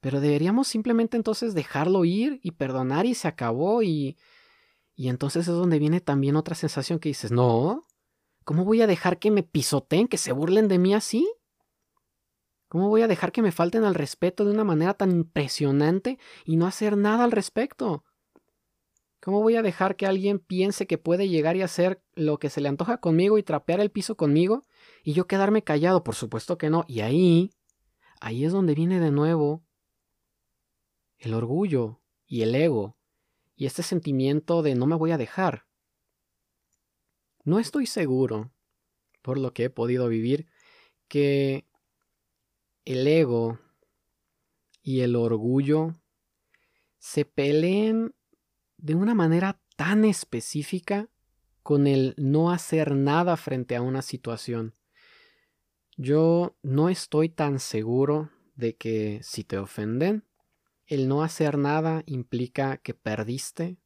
Pero 0.00 0.20
deberíamos 0.20 0.68
simplemente 0.68 1.16
entonces 1.16 1.54
dejarlo 1.54 2.04
ir 2.04 2.40
y 2.42 2.52
perdonar 2.52 3.06
y 3.06 3.14
se 3.14 3.28
acabó 3.28 3.82
y... 3.82 4.16
Y 4.96 5.08
entonces 5.08 5.48
es 5.48 5.54
donde 5.54 5.80
viene 5.80 6.00
también 6.00 6.36
otra 6.36 6.54
sensación 6.54 7.00
que 7.00 7.08
dices, 7.08 7.32
no, 7.32 7.82
¿cómo 8.44 8.64
voy 8.64 8.80
a 8.80 8.86
dejar 8.86 9.18
que 9.18 9.32
me 9.32 9.42
pisoteen, 9.42 10.06
que 10.06 10.18
se 10.18 10.30
burlen 10.30 10.68
de 10.68 10.78
mí 10.78 10.94
así? 10.94 11.28
¿Cómo 12.74 12.88
voy 12.88 13.02
a 13.02 13.06
dejar 13.06 13.30
que 13.30 13.40
me 13.40 13.52
falten 13.52 13.84
al 13.84 13.94
respeto 13.94 14.44
de 14.44 14.50
una 14.50 14.64
manera 14.64 14.94
tan 14.94 15.12
impresionante 15.12 16.18
y 16.44 16.56
no 16.56 16.66
hacer 16.66 16.96
nada 16.96 17.22
al 17.22 17.30
respecto? 17.30 18.04
¿Cómo 19.22 19.42
voy 19.42 19.54
a 19.54 19.62
dejar 19.62 19.94
que 19.94 20.06
alguien 20.06 20.40
piense 20.40 20.88
que 20.88 20.98
puede 20.98 21.28
llegar 21.28 21.54
y 21.54 21.62
hacer 21.62 22.02
lo 22.14 22.40
que 22.40 22.50
se 22.50 22.60
le 22.60 22.68
antoja 22.68 22.98
conmigo 22.98 23.38
y 23.38 23.44
trapear 23.44 23.78
el 23.78 23.92
piso 23.92 24.16
conmigo 24.16 24.66
y 25.04 25.12
yo 25.12 25.28
quedarme 25.28 25.62
callado? 25.62 26.02
Por 26.02 26.16
supuesto 26.16 26.58
que 26.58 26.68
no. 26.68 26.84
Y 26.88 27.02
ahí, 27.02 27.52
ahí 28.20 28.44
es 28.44 28.50
donde 28.50 28.74
viene 28.74 28.98
de 28.98 29.12
nuevo 29.12 29.62
el 31.18 31.32
orgullo 31.32 32.00
y 32.26 32.42
el 32.42 32.56
ego 32.56 32.98
y 33.54 33.66
este 33.66 33.84
sentimiento 33.84 34.62
de 34.62 34.74
no 34.74 34.86
me 34.86 34.96
voy 34.96 35.12
a 35.12 35.16
dejar. 35.16 35.68
No 37.44 37.60
estoy 37.60 37.86
seguro, 37.86 38.50
por 39.22 39.38
lo 39.38 39.54
que 39.54 39.66
he 39.66 39.70
podido 39.70 40.08
vivir, 40.08 40.48
que 41.06 41.68
el 42.84 43.06
ego 43.06 43.58
y 44.82 45.00
el 45.00 45.16
orgullo 45.16 45.92
se 46.98 47.24
peleen 47.24 48.14
de 48.76 48.94
una 48.94 49.14
manera 49.14 49.60
tan 49.76 50.04
específica 50.04 51.08
con 51.62 51.86
el 51.86 52.14
no 52.18 52.50
hacer 52.50 52.94
nada 52.94 53.36
frente 53.36 53.76
a 53.76 53.82
una 53.82 54.02
situación. 54.02 54.74
Yo 55.96 56.56
no 56.62 56.88
estoy 56.88 57.28
tan 57.28 57.58
seguro 57.58 58.30
de 58.54 58.76
que 58.76 59.20
si 59.22 59.44
te 59.44 59.58
ofenden, 59.58 60.24
el 60.86 61.08
no 61.08 61.22
hacer 61.22 61.56
nada 61.56 62.02
implica 62.06 62.76
que 62.76 62.94
perdiste 62.94 63.78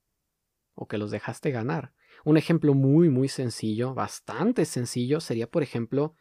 o 0.75 0.89
que 0.89 0.99
los 0.99 1.11
dejaste 1.11 1.51
ganar. 1.51 1.93
Un 2.25 2.37
ejemplo 2.37 2.75
muy, 2.75 3.09
muy 3.09 3.29
sencillo, 3.29 3.95
bastante 3.95 4.65
sencillo, 4.65 5.21
sería, 5.21 5.49
por 5.49 5.63
ejemplo, 5.63 6.15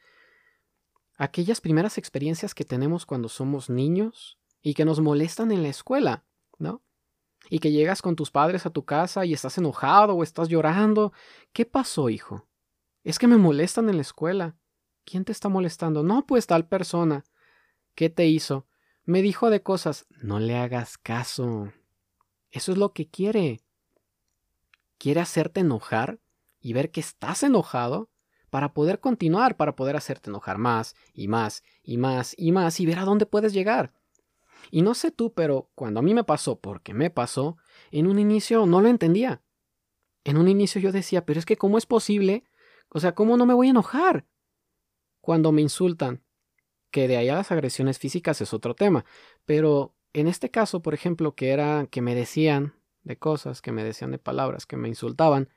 aquellas 1.18 1.60
primeras 1.62 1.98
experiencias 1.98 2.54
que 2.54 2.64
tenemos 2.64 3.06
cuando 3.06 3.28
somos 3.28 3.70
niños 3.70 4.38
y 4.62 4.76
que 4.76 4.86
nos 4.86 5.00
molestan 5.00 5.52
en 5.52 5.64
la 5.64 5.70
escuela, 5.70 6.26
¿no? 6.60 6.84
Y 7.50 7.60
que 7.60 7.72
llegas 7.72 8.02
con 8.02 8.16
tus 8.16 8.32
padres 8.32 8.66
a 8.66 8.70
tu 8.70 8.86
casa 8.86 9.26
y 9.26 9.34
estás 9.34 9.58
enojado 9.58 10.14
o 10.14 10.24
estás 10.24 10.48
llorando. 10.50 11.14
¿Qué 11.54 11.66
pasó, 11.66 12.10
hijo? 12.10 12.48
Es 13.04 13.20
que 13.20 13.28
me 13.28 13.38
molestan 13.38 13.90
en 13.90 13.96
la 13.96 14.02
escuela. 14.02 14.58
¿Quién 15.06 15.24
te 15.24 15.32
está 15.32 15.50
molestando? 15.50 16.04
No, 16.04 16.26
pues 16.26 16.48
tal 16.48 16.68
persona. 16.68 17.24
¿Qué 17.96 18.10
te 18.10 18.28
hizo? 18.28 18.68
Me 19.06 19.22
dijo 19.22 19.50
de 19.50 19.64
cosas. 19.64 20.06
No 20.22 20.40
le 20.40 20.58
hagas 20.58 20.98
caso. 20.98 21.72
Eso 22.52 22.72
es 22.74 22.78
lo 22.78 22.94
que 22.94 23.10
quiere. 23.10 23.62
Quiere 24.98 25.22
hacerte 25.22 25.62
enojar 25.62 26.20
y 26.60 26.74
ver 26.74 26.92
que 26.92 27.00
estás 27.00 27.44
enojado 27.44 28.10
para 28.58 28.74
poder 28.74 29.00
continuar, 29.00 29.56
para 29.56 29.76
poder 29.76 29.96
hacerte 29.96 30.32
enojar 30.32 30.58
más 30.58 30.96
y 31.14 31.28
más 31.28 31.64
y 31.84 31.98
más 31.98 32.34
y 32.40 32.52
más 32.52 32.80
y 32.80 32.88
ver 32.88 32.98
a 32.98 33.06
dónde 33.06 33.28
puedes 33.28 33.54
llegar. 33.54 33.94
Y 34.72 34.82
no 34.82 34.96
sé 34.96 35.12
tú, 35.12 35.32
pero 35.32 35.70
cuando 35.76 36.00
a 36.00 36.02
mí 36.02 36.16
me 36.16 36.24
pasó, 36.24 36.60
porque 36.60 36.96
me 36.96 37.12
pasó, 37.12 37.58
en 37.92 38.08
un 38.08 38.18
inicio 38.18 38.66
no 38.66 38.82
lo 38.82 38.88
entendía. 38.88 39.44
En 40.24 40.38
un 40.38 40.48
inicio 40.48 40.82
yo 40.82 40.92
decía, 40.92 41.24
pero 41.24 41.40
es 41.40 41.46
que 41.46 41.56
¿cómo 41.56 41.78
es 41.78 41.86
posible? 41.86 42.46
O 42.90 43.00
sea, 43.00 43.14
¿cómo 43.14 43.38
no 43.38 43.46
me 43.46 43.54
voy 43.54 43.68
a 43.68 43.70
enojar? 43.70 44.26
Cuando 45.22 45.52
me 45.52 45.62
insultan, 45.62 46.24
que 46.90 47.08
de 47.08 47.18
ahí 47.18 47.30
a 47.30 47.36
las 47.36 47.52
agresiones 47.52 48.00
físicas 48.00 48.42
es 48.42 48.56
otro 48.56 48.74
tema, 48.74 49.06
pero 49.46 49.94
en 50.14 50.28
este 50.28 50.50
caso, 50.50 50.82
por 50.82 50.96
ejemplo, 50.96 51.36
que 51.36 51.50
era 51.50 51.86
que 51.92 52.02
me 52.02 52.16
decían 52.16 52.74
de 53.04 53.20
cosas, 53.20 53.62
que 53.62 53.72
me 53.72 53.84
decían 53.84 54.10
de 54.10 54.18
palabras, 54.18 54.66
que 54.66 54.78
me 54.78 54.88
insultaban, 54.88 55.50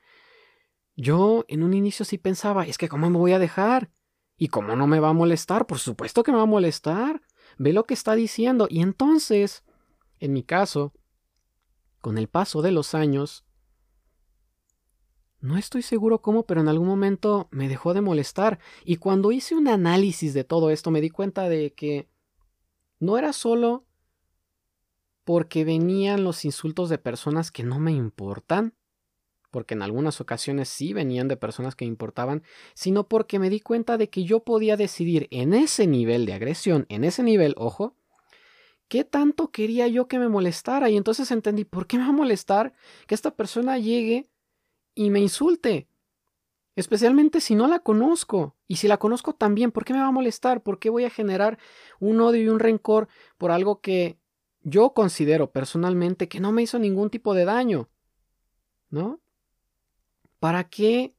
yo 0.95 1.45
en 1.47 1.63
un 1.63 1.73
inicio 1.73 2.05
sí 2.05 2.17
pensaba, 2.17 2.65
es 2.65 2.77
que 2.77 2.89
¿cómo 2.89 3.09
me 3.09 3.17
voy 3.17 3.33
a 3.33 3.39
dejar? 3.39 3.91
¿Y 4.37 4.47
cómo 4.47 4.75
no 4.75 4.87
me 4.87 4.99
va 4.99 5.09
a 5.09 5.13
molestar? 5.13 5.67
Por 5.67 5.79
supuesto 5.79 6.23
que 6.23 6.31
me 6.31 6.37
va 6.37 6.43
a 6.43 6.47
molestar. 6.47 7.21
Ve 7.57 7.73
lo 7.73 7.83
que 7.83 7.93
está 7.93 8.15
diciendo. 8.15 8.67
Y 8.69 8.81
entonces, 8.81 9.63
en 10.19 10.33
mi 10.33 10.43
caso, 10.43 10.93
con 12.01 12.17
el 12.17 12.27
paso 12.27 12.61
de 12.61 12.71
los 12.71 12.95
años, 12.95 13.45
no 15.39 15.57
estoy 15.57 15.81
seguro 15.81 16.21
cómo, 16.21 16.45
pero 16.45 16.61
en 16.61 16.67
algún 16.67 16.87
momento 16.87 17.49
me 17.51 17.67
dejó 17.67 17.93
de 17.93 18.01
molestar. 18.01 18.59
Y 18.83 18.97
cuando 18.97 19.31
hice 19.31 19.55
un 19.55 19.67
análisis 19.67 20.33
de 20.33 20.43
todo 20.43 20.69
esto, 20.69 20.91
me 20.91 21.01
di 21.01 21.09
cuenta 21.09 21.49
de 21.49 21.73
que 21.73 22.09
no 22.99 23.17
era 23.17 23.33
solo 23.33 23.85
porque 25.23 25.65
venían 25.65 26.23
los 26.23 26.45
insultos 26.45 26.89
de 26.89 26.97
personas 26.97 27.51
que 27.51 27.63
no 27.63 27.79
me 27.79 27.91
importan, 27.91 28.75
porque 29.51 29.73
en 29.75 29.81
algunas 29.81 30.21
ocasiones 30.21 30.69
sí 30.69 30.93
venían 30.93 31.27
de 31.27 31.37
personas 31.37 31.75
que 31.75 31.85
me 31.85 31.89
importaban, 31.89 32.43
sino 32.73 33.07
porque 33.07 33.37
me 33.37 33.49
di 33.49 33.59
cuenta 33.59 33.97
de 33.97 34.09
que 34.09 34.23
yo 34.23 34.39
podía 34.39 34.77
decidir 34.77 35.27
en 35.29 35.53
ese 35.53 35.85
nivel 35.85 36.25
de 36.25 36.33
agresión, 36.33 36.85
en 36.89 37.03
ese 37.03 37.21
nivel, 37.21 37.53
ojo, 37.57 37.95
qué 38.87 39.05
tanto 39.05 39.51
quería 39.51 39.87
yo 39.87 40.07
que 40.09 40.19
me 40.19 40.27
molestara. 40.27 40.89
Y 40.89 40.97
entonces 40.97 41.31
entendí, 41.31 41.63
¿por 41.63 41.87
qué 41.87 41.97
me 41.97 42.03
va 42.03 42.09
a 42.09 42.13
molestar 42.13 42.73
que 43.07 43.15
esta 43.15 43.35
persona 43.35 43.77
llegue 43.77 44.29
y 44.95 45.09
me 45.11 45.19
insulte? 45.19 45.87
Especialmente 46.75 47.41
si 47.41 47.55
no 47.55 47.67
la 47.67 47.79
conozco. 47.79 48.55
Y 48.67 48.77
si 48.77 48.87
la 48.87 48.97
conozco 48.97 49.33
también, 49.33 49.71
¿por 49.71 49.85
qué 49.85 49.93
me 49.93 49.99
va 49.99 50.07
a 50.07 50.11
molestar? 50.11 50.61
¿Por 50.61 50.79
qué 50.79 50.89
voy 50.89 51.05
a 51.05 51.09
generar 51.09 51.57
un 51.99 52.19
odio 52.19 52.43
y 52.43 52.49
un 52.49 52.59
rencor 52.59 53.07
por 53.37 53.51
algo 53.51 53.81
que 53.81 54.17
yo 54.61 54.93
considero 54.93 55.51
personalmente 55.51 56.27
que 56.27 56.39
no 56.39 56.51
me 56.51 56.61
hizo 56.63 56.77
ningún 56.77 57.09
tipo 57.09 57.33
de 57.33 57.45
daño? 57.45 57.89
¿No? 58.89 59.21
¿Para 60.41 60.63
qué 60.63 61.13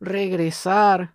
regresar 0.00 1.14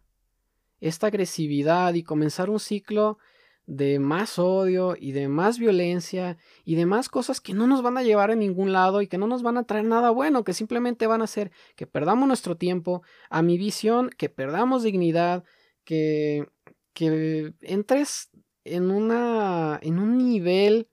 esta 0.80 1.08
agresividad 1.08 1.94
y 1.94 2.02
comenzar 2.02 2.50
un 2.50 2.62
ciclo 2.62 3.18
de 3.66 4.00
más 4.00 4.40
odio 4.40 4.96
y 4.98 5.12
de 5.12 5.28
más 5.28 5.60
violencia 5.60 6.38
y 6.64 6.76
de 6.76 6.86
más 6.86 7.10
cosas 7.10 7.42
que 7.42 7.54
no 7.54 7.68
nos 7.68 7.82
van 7.82 7.98
a 7.98 8.04
llevar 8.04 8.32
a 8.32 8.38
ningún 8.38 8.72
lado 8.72 9.02
y 9.02 9.08
que 9.08 9.18
no 9.18 9.28
nos 9.28 9.44
van 9.44 9.58
a 9.58 9.66
traer 9.66 9.84
nada 9.84 10.12
bueno, 10.12 10.46
que 10.46 10.54
simplemente 10.54 11.08
van 11.08 11.20
a 11.20 11.26
hacer 11.26 11.52
que 11.76 11.86
perdamos 11.86 12.26
nuestro 12.26 12.56
tiempo, 12.56 13.02
a 13.30 13.42
mi 13.42 13.58
visión, 13.58 14.12
que 14.18 14.30
perdamos 14.30 14.84
dignidad, 14.84 15.44
que, 15.84 16.48
que 16.94 17.54
entres 17.60 18.30
en 18.64 18.92
una 18.92 19.78
en 19.82 20.00
un 20.00 20.18
nivel 20.18 20.88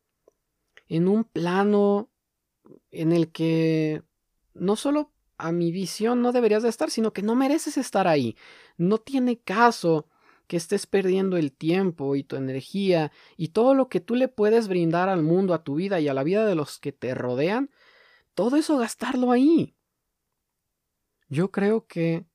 en 0.89 1.07
un 1.07 1.23
plano 1.23 2.11
en 2.91 3.13
el 3.13 3.31
que 3.31 4.03
no 4.55 4.75
solo 4.75 5.12
a 5.43 5.53
mi 5.53 5.73
visión 5.73 6.23
no 6.23 6.33
deberías 6.33 6.63
de 6.63 6.69
estar, 6.69 6.91
sino 6.91 7.13
que 7.13 7.23
no 7.23 7.35
mereces 7.35 7.77
estar 7.77 8.07
ahí. 8.07 8.37
No 8.77 8.99
tiene 8.99 9.39
caso 9.39 10.07
que 10.47 10.57
estés 10.57 10.87
perdiendo 10.87 11.37
el 11.37 11.53
tiempo 11.53 12.15
y 12.15 12.25
tu 12.25 12.37
energía 12.37 13.11
y 13.37 13.49
todo 13.49 13.75
lo 13.75 13.89
que 13.89 14.01
tú 14.01 14.15
le 14.15 14.29
puedes 14.29 14.69
brindar 14.69 15.09
al 15.09 15.23
mundo, 15.23 15.55
a 15.55 15.65
tu 15.65 15.75
vida 15.75 15.99
y 16.01 16.09
a 16.09 16.15
la 16.15 16.23
vida 16.23 16.47
de 16.47 16.55
los 16.55 16.79
que 16.79 16.93
te 16.93 17.15
rodean, 17.15 17.71
todo 18.35 18.57
eso 18.57 18.79
gastarlo 18.79 19.33
ahí. 19.33 19.75
Yo 21.29 21.51
creo 21.51 21.87
que, 21.87 22.27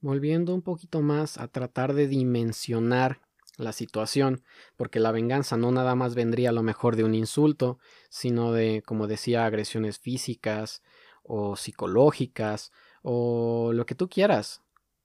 volviendo 0.00 0.54
un 0.54 0.62
poquito 0.62 1.02
más 1.02 1.38
a 1.38 1.48
tratar 1.48 1.94
de 1.94 2.08
dimensionar 2.08 3.20
la 3.56 3.72
situación, 3.72 4.42
porque 4.76 5.00
la 5.00 5.12
venganza 5.12 5.56
no 5.56 5.70
nada 5.70 5.94
más 5.94 6.14
vendría 6.14 6.50
a 6.50 6.52
lo 6.52 6.62
mejor 6.62 6.96
de 6.96 7.04
un 7.04 7.14
insulto, 7.14 7.78
sino 8.10 8.52
de, 8.52 8.82
como 8.84 9.06
decía, 9.06 9.46
agresiones 9.46 9.98
físicas, 9.98 10.82
o 11.26 11.56
psicológicas 11.56 12.72
o 13.02 13.72
lo 13.72 13.86
que 13.86 13.94
tú 13.94 14.08
quieras. 14.08 14.62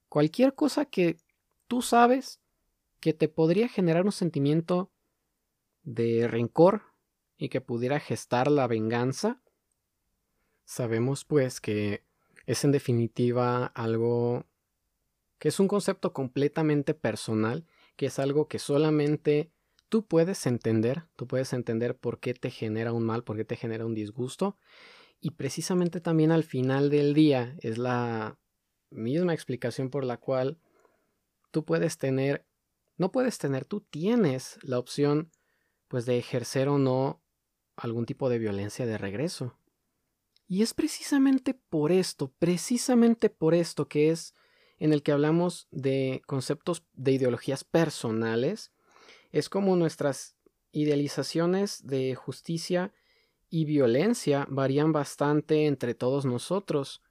Cualquier 0.10 0.56
cosa 0.56 0.86
que 0.86 1.18
tú 1.68 1.82
sabes 1.82 2.40
que 3.00 3.14
te 3.14 3.28
podría 3.28 3.68
generar 3.68 4.06
un 4.06 4.12
sentimiento 4.12 4.92
de 5.84 6.28
rencor 6.28 6.84
y 7.38 7.50
que 7.50 7.62
pudiera 7.62 8.00
gestar 8.00 8.50
la 8.52 8.68
venganza, 8.68 9.42
sabemos 10.66 11.26
pues 11.26 11.60
que 11.60 12.04
es 12.46 12.64
en 12.64 12.72
definitiva 12.72 13.66
algo 13.66 14.46
que 15.40 15.48
es 15.48 15.60
un 15.60 15.68
concepto 15.68 16.14
completamente 16.14 16.94
personal, 16.94 17.66
que 17.96 18.06
es 18.06 18.20
algo 18.20 18.48
que 18.48 18.60
solamente 18.60 19.52
tú 19.90 20.06
puedes 20.06 20.46
entender, 20.46 21.06
tú 21.16 21.26
puedes 21.26 21.52
entender 21.54 21.98
por 21.98 22.20
qué 22.20 22.36
te 22.36 22.52
genera 22.52 22.94
un 22.94 23.04
mal, 23.04 23.24
por 23.24 23.38
qué 23.38 23.44
te 23.44 23.56
genera 23.56 23.88
un 23.88 23.96
disgusto, 23.96 24.56
y 25.22 25.32
precisamente 25.32 26.02
también 26.02 26.32
al 26.32 26.44
final 26.44 26.90
del 26.90 27.14
día 27.14 27.56
es 27.60 27.78
la 27.78 28.38
misma 28.90 29.34
explicación 29.34 29.90
por 29.90 30.04
la 30.04 30.18
cual 30.18 30.58
tú 31.52 31.64
puedes 31.64 31.98
tener 31.98 32.46
no 33.02 33.12
puedes 33.12 33.40
tener, 33.40 33.66
tú 33.66 33.82
tienes 33.82 34.60
la 34.62 34.78
opción 34.78 35.32
pues 35.88 36.06
de 36.06 36.20
ejercer 36.20 36.70
o 36.70 36.78
no 36.78 37.24
algún 37.76 38.06
tipo 38.06 38.30
de 38.30 38.38
violencia 38.38 38.86
de 38.86 39.00
regreso. 39.00 39.58
Y 40.48 40.62
es 40.62 40.76
precisamente 40.76 41.56
por 41.56 41.92
esto, 41.92 42.32
precisamente 42.38 43.32
por 43.32 43.56
esto 43.56 43.88
que 43.88 44.12
es 44.12 44.36
en 44.78 44.94
el 44.94 45.02
que 45.02 45.12
hablamos 45.12 45.68
de 45.72 46.22
conceptos 46.28 46.86
de 46.94 47.14
ideologías 47.14 47.64
personales, 47.64 48.72
es 49.32 49.50
como 49.50 49.76
nuestras 49.76 50.36
idealizaciones 50.72 51.86
de 51.88 52.14
justicia 52.14 52.94
y 53.54 53.66
violencia 53.66 54.48
varían 54.50 54.94
bastante 54.94 55.68
entre 55.68 55.94
todos 55.94 56.26
nosotros. 56.26 57.04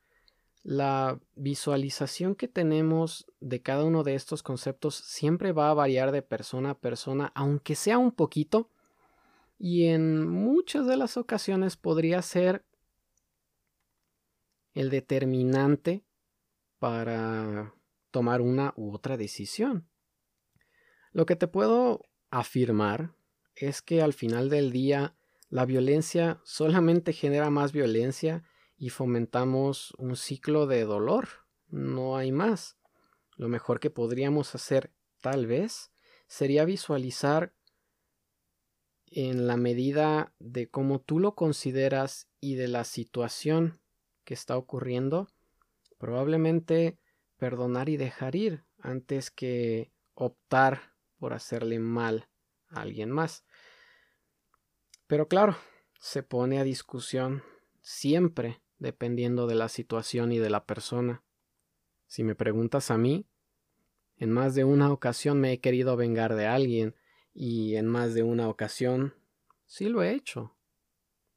La 0.62 1.20
visualización 1.36 2.34
que 2.34 2.48
tenemos 2.48 3.26
de 3.40 3.60
cada 3.60 3.84
uno 3.84 4.02
de 4.02 4.14
estos 4.14 4.42
conceptos 4.42 4.94
siempre 4.94 5.52
va 5.52 5.70
a 5.70 5.74
variar 5.74 6.12
de 6.12 6.22
persona 6.22 6.70
a 6.70 6.78
persona, 6.78 7.30
aunque 7.34 7.76
sea 7.76 7.98
un 7.98 8.10
poquito, 8.10 8.70
y 9.58 9.88
en 9.88 10.26
muchas 10.26 10.86
de 10.86 10.96
las 10.96 11.18
ocasiones 11.18 11.76
podría 11.76 12.22
ser 12.22 12.64
el 14.72 14.88
determinante 14.88 16.04
para 16.78 17.74
tomar 18.10 18.40
una 18.40 18.72
u 18.76 18.94
otra 18.94 19.18
decisión. 19.18 19.86
Lo 21.12 21.26
que 21.26 21.36
te 21.36 21.48
puedo 21.48 22.00
afirmar 22.30 23.12
es 23.56 23.82
que 23.82 24.00
al 24.00 24.14
final 24.14 24.48
del 24.48 24.72
día 24.72 25.14
la 25.50 25.66
violencia 25.66 26.40
solamente 26.44 27.12
genera 27.12 27.50
más 27.50 27.72
violencia 27.72 28.44
y 28.78 28.90
fomentamos 28.90 29.92
un 29.98 30.16
ciclo 30.16 30.66
de 30.66 30.84
dolor. 30.84 31.28
No 31.68 32.16
hay 32.16 32.30
más. 32.30 32.78
Lo 33.36 33.48
mejor 33.48 33.80
que 33.80 33.90
podríamos 33.90 34.54
hacer, 34.54 34.92
tal 35.20 35.46
vez, 35.46 35.90
sería 36.28 36.64
visualizar 36.64 37.52
en 39.06 39.48
la 39.48 39.56
medida 39.56 40.32
de 40.38 40.70
cómo 40.70 41.00
tú 41.00 41.18
lo 41.18 41.34
consideras 41.34 42.28
y 42.40 42.54
de 42.54 42.68
la 42.68 42.84
situación 42.84 43.80
que 44.24 44.34
está 44.34 44.56
ocurriendo, 44.56 45.28
probablemente 45.98 46.96
perdonar 47.36 47.88
y 47.88 47.96
dejar 47.96 48.36
ir 48.36 48.64
antes 48.78 49.32
que 49.32 49.90
optar 50.14 50.94
por 51.18 51.32
hacerle 51.32 51.80
mal 51.80 52.28
a 52.68 52.82
alguien 52.82 53.10
más. 53.10 53.44
Pero 55.10 55.26
claro, 55.26 55.56
se 55.98 56.22
pone 56.22 56.60
a 56.60 56.62
discusión 56.62 57.42
siempre 57.80 58.62
dependiendo 58.78 59.48
de 59.48 59.56
la 59.56 59.68
situación 59.68 60.30
y 60.30 60.38
de 60.38 60.50
la 60.50 60.66
persona. 60.66 61.24
Si 62.06 62.22
me 62.22 62.36
preguntas 62.36 62.92
a 62.92 62.96
mí, 62.96 63.26
en 64.18 64.30
más 64.30 64.54
de 64.54 64.62
una 64.62 64.92
ocasión 64.92 65.40
me 65.40 65.52
he 65.52 65.58
querido 65.58 65.96
vengar 65.96 66.36
de 66.36 66.46
alguien 66.46 66.94
y 67.34 67.74
en 67.74 67.88
más 67.88 68.14
de 68.14 68.22
una 68.22 68.48
ocasión 68.48 69.12
sí 69.66 69.88
lo 69.88 70.04
he 70.04 70.14
hecho. 70.14 70.54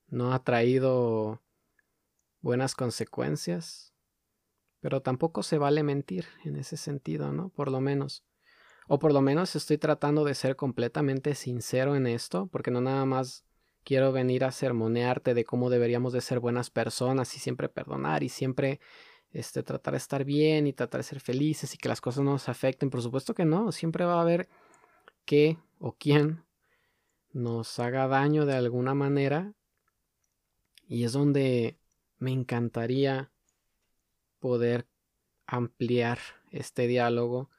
No 0.06 0.34
ha 0.34 0.44
traído 0.44 1.42
buenas 2.42 2.76
consecuencias, 2.76 3.92
pero 4.82 5.02
tampoco 5.02 5.42
se 5.42 5.58
vale 5.58 5.82
mentir 5.82 6.28
en 6.46 6.58
ese 6.58 6.78
sentido, 6.78 7.32
¿no? 7.32 7.50
Por 7.50 7.72
lo 7.72 7.82
menos. 7.82 8.24
O 8.88 9.00
por 9.00 9.14
lo 9.14 9.22
menos 9.22 9.56
estoy 9.56 9.80
tratando 9.80 10.26
de 10.26 10.36
ser 10.36 10.56
completamente 10.56 11.34
sincero 11.34 11.96
en 11.96 12.06
esto, 12.06 12.46
porque 12.52 12.70
no 12.70 12.80
nada 12.80 13.06
más 13.06 13.48
quiero 13.84 14.12
venir 14.12 14.44
a 14.44 14.52
sermonearte 14.52 15.34
de 15.34 15.46
cómo 15.46 15.70
deberíamos 15.70 16.14
de 16.14 16.22
ser 16.22 16.40
buenas 16.40 16.70
personas 16.70 17.36
y 17.36 17.40
siempre 17.40 17.70
perdonar 17.70 18.24
y 18.24 18.30
siempre 18.30 18.80
este, 19.32 19.64
tratar 19.64 19.94
de 19.94 19.98
estar 19.98 20.24
bien 20.24 20.68
y 20.68 20.74
tratar 20.74 21.00
de 21.00 21.08
ser 21.08 21.20
felices 21.20 21.74
y 21.74 21.78
que 21.78 21.90
las 21.90 22.02
cosas 22.02 22.24
no 22.24 22.32
nos 22.32 22.50
afecten. 22.50 22.90
Por 22.90 23.02
supuesto 23.02 23.34
que 23.34 23.46
no, 23.46 23.72
siempre 23.72 24.06
va 24.06 24.16
a 24.16 24.22
haber 24.22 24.48
qué 25.26 25.58
o 25.80 25.94
quién 25.94 26.44
nos 27.32 27.80
haga 27.80 28.08
daño 28.08 28.46
de 28.46 28.54
alguna 28.54 28.94
manera 28.94 29.54
y 30.88 31.04
es 31.04 31.14
donde 31.14 31.80
me 32.20 32.32
encantaría 32.32 33.32
poder 34.40 34.88
ampliar 35.48 36.20
este 36.52 36.88
diálogo 36.88 37.50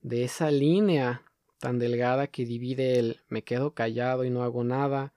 de 0.00 0.24
esa 0.24 0.50
línea 0.50 1.22
tan 1.58 1.78
delgada 1.78 2.28
que 2.28 2.44
divide 2.44 2.98
el 2.98 3.20
me 3.28 3.42
quedo 3.42 3.74
callado 3.74 4.24
y 4.24 4.30
no 4.30 4.42
hago 4.44 4.62
nada 4.62 5.15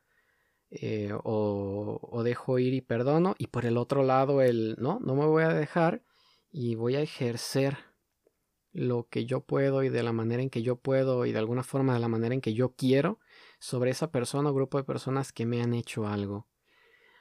eh, 0.71 1.11
o, 1.23 1.99
o, 2.01 2.23
dejo 2.23 2.59
ir 2.59 2.73
y 2.73 2.81
perdono 2.81 3.35
y 3.37 3.47
por 3.47 3.65
el 3.65 3.77
otro 3.77 4.03
lado 4.03 4.41
el 4.41 4.75
no, 4.77 4.99
no 4.99 5.15
me 5.15 5.25
voy 5.25 5.43
a 5.43 5.49
dejar 5.49 6.03
y 6.51 6.75
voy 6.75 6.95
a 6.95 7.01
ejercer 7.01 7.77
lo 8.71 9.07
que 9.09 9.25
yo 9.25 9.41
puedo 9.41 9.83
y 9.83 9.89
de 9.89 10.03
la 10.03 10.13
manera 10.13 10.43
en 10.43 10.49
que 10.49 10.61
yo 10.61 10.75
puedo 10.75 11.25
y 11.25 11.31
de 11.31 11.39
alguna 11.39 11.63
forma 11.63 11.93
de 11.93 11.99
la 11.99 12.07
manera 12.07 12.35
en 12.35 12.41
que 12.41 12.53
yo 12.53 12.75
quiero 12.75 13.19
sobre 13.59 13.91
esa 13.91 14.11
persona 14.11 14.49
o 14.49 14.53
grupo 14.53 14.77
de 14.77 14.83
personas 14.83 15.31
que 15.31 15.45
me 15.45 15.61
han 15.61 15.73
hecho 15.73 16.07
algo. 16.07 16.47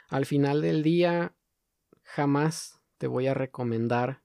Al 0.09 0.27
final 0.27 0.63
del 0.63 0.83
día, 0.83 1.35
jamás 2.03 2.81
te 2.99 3.07
voy 3.07 3.27
a 3.27 3.35
recomendar 3.35 4.23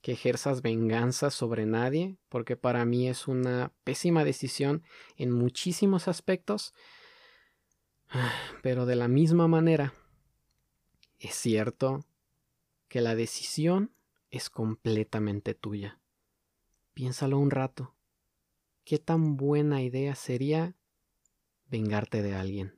que 0.00 0.12
ejerzas 0.12 0.62
venganza 0.62 1.30
sobre 1.30 1.66
nadie, 1.66 2.16
porque 2.28 2.56
para 2.56 2.84
mí 2.84 3.08
es 3.08 3.26
una 3.26 3.72
pésima 3.82 4.24
decisión 4.24 4.84
en 5.16 5.32
muchísimos 5.32 6.06
aspectos, 6.06 6.74
pero 8.62 8.86
de 8.86 8.96
la 8.96 9.08
misma 9.08 9.48
manera, 9.48 9.94
es 11.18 11.34
cierto 11.34 12.04
que 12.88 13.00
la 13.00 13.14
decisión 13.14 13.92
es 14.30 14.50
completamente 14.50 15.54
tuya. 15.54 15.98
Piénsalo 16.94 17.38
un 17.38 17.50
rato. 17.50 17.94
¿Qué 18.84 18.98
tan 18.98 19.36
buena 19.36 19.82
idea 19.82 20.14
sería 20.14 20.74
vengarte 21.68 22.22
de 22.22 22.34
alguien? 22.34 22.75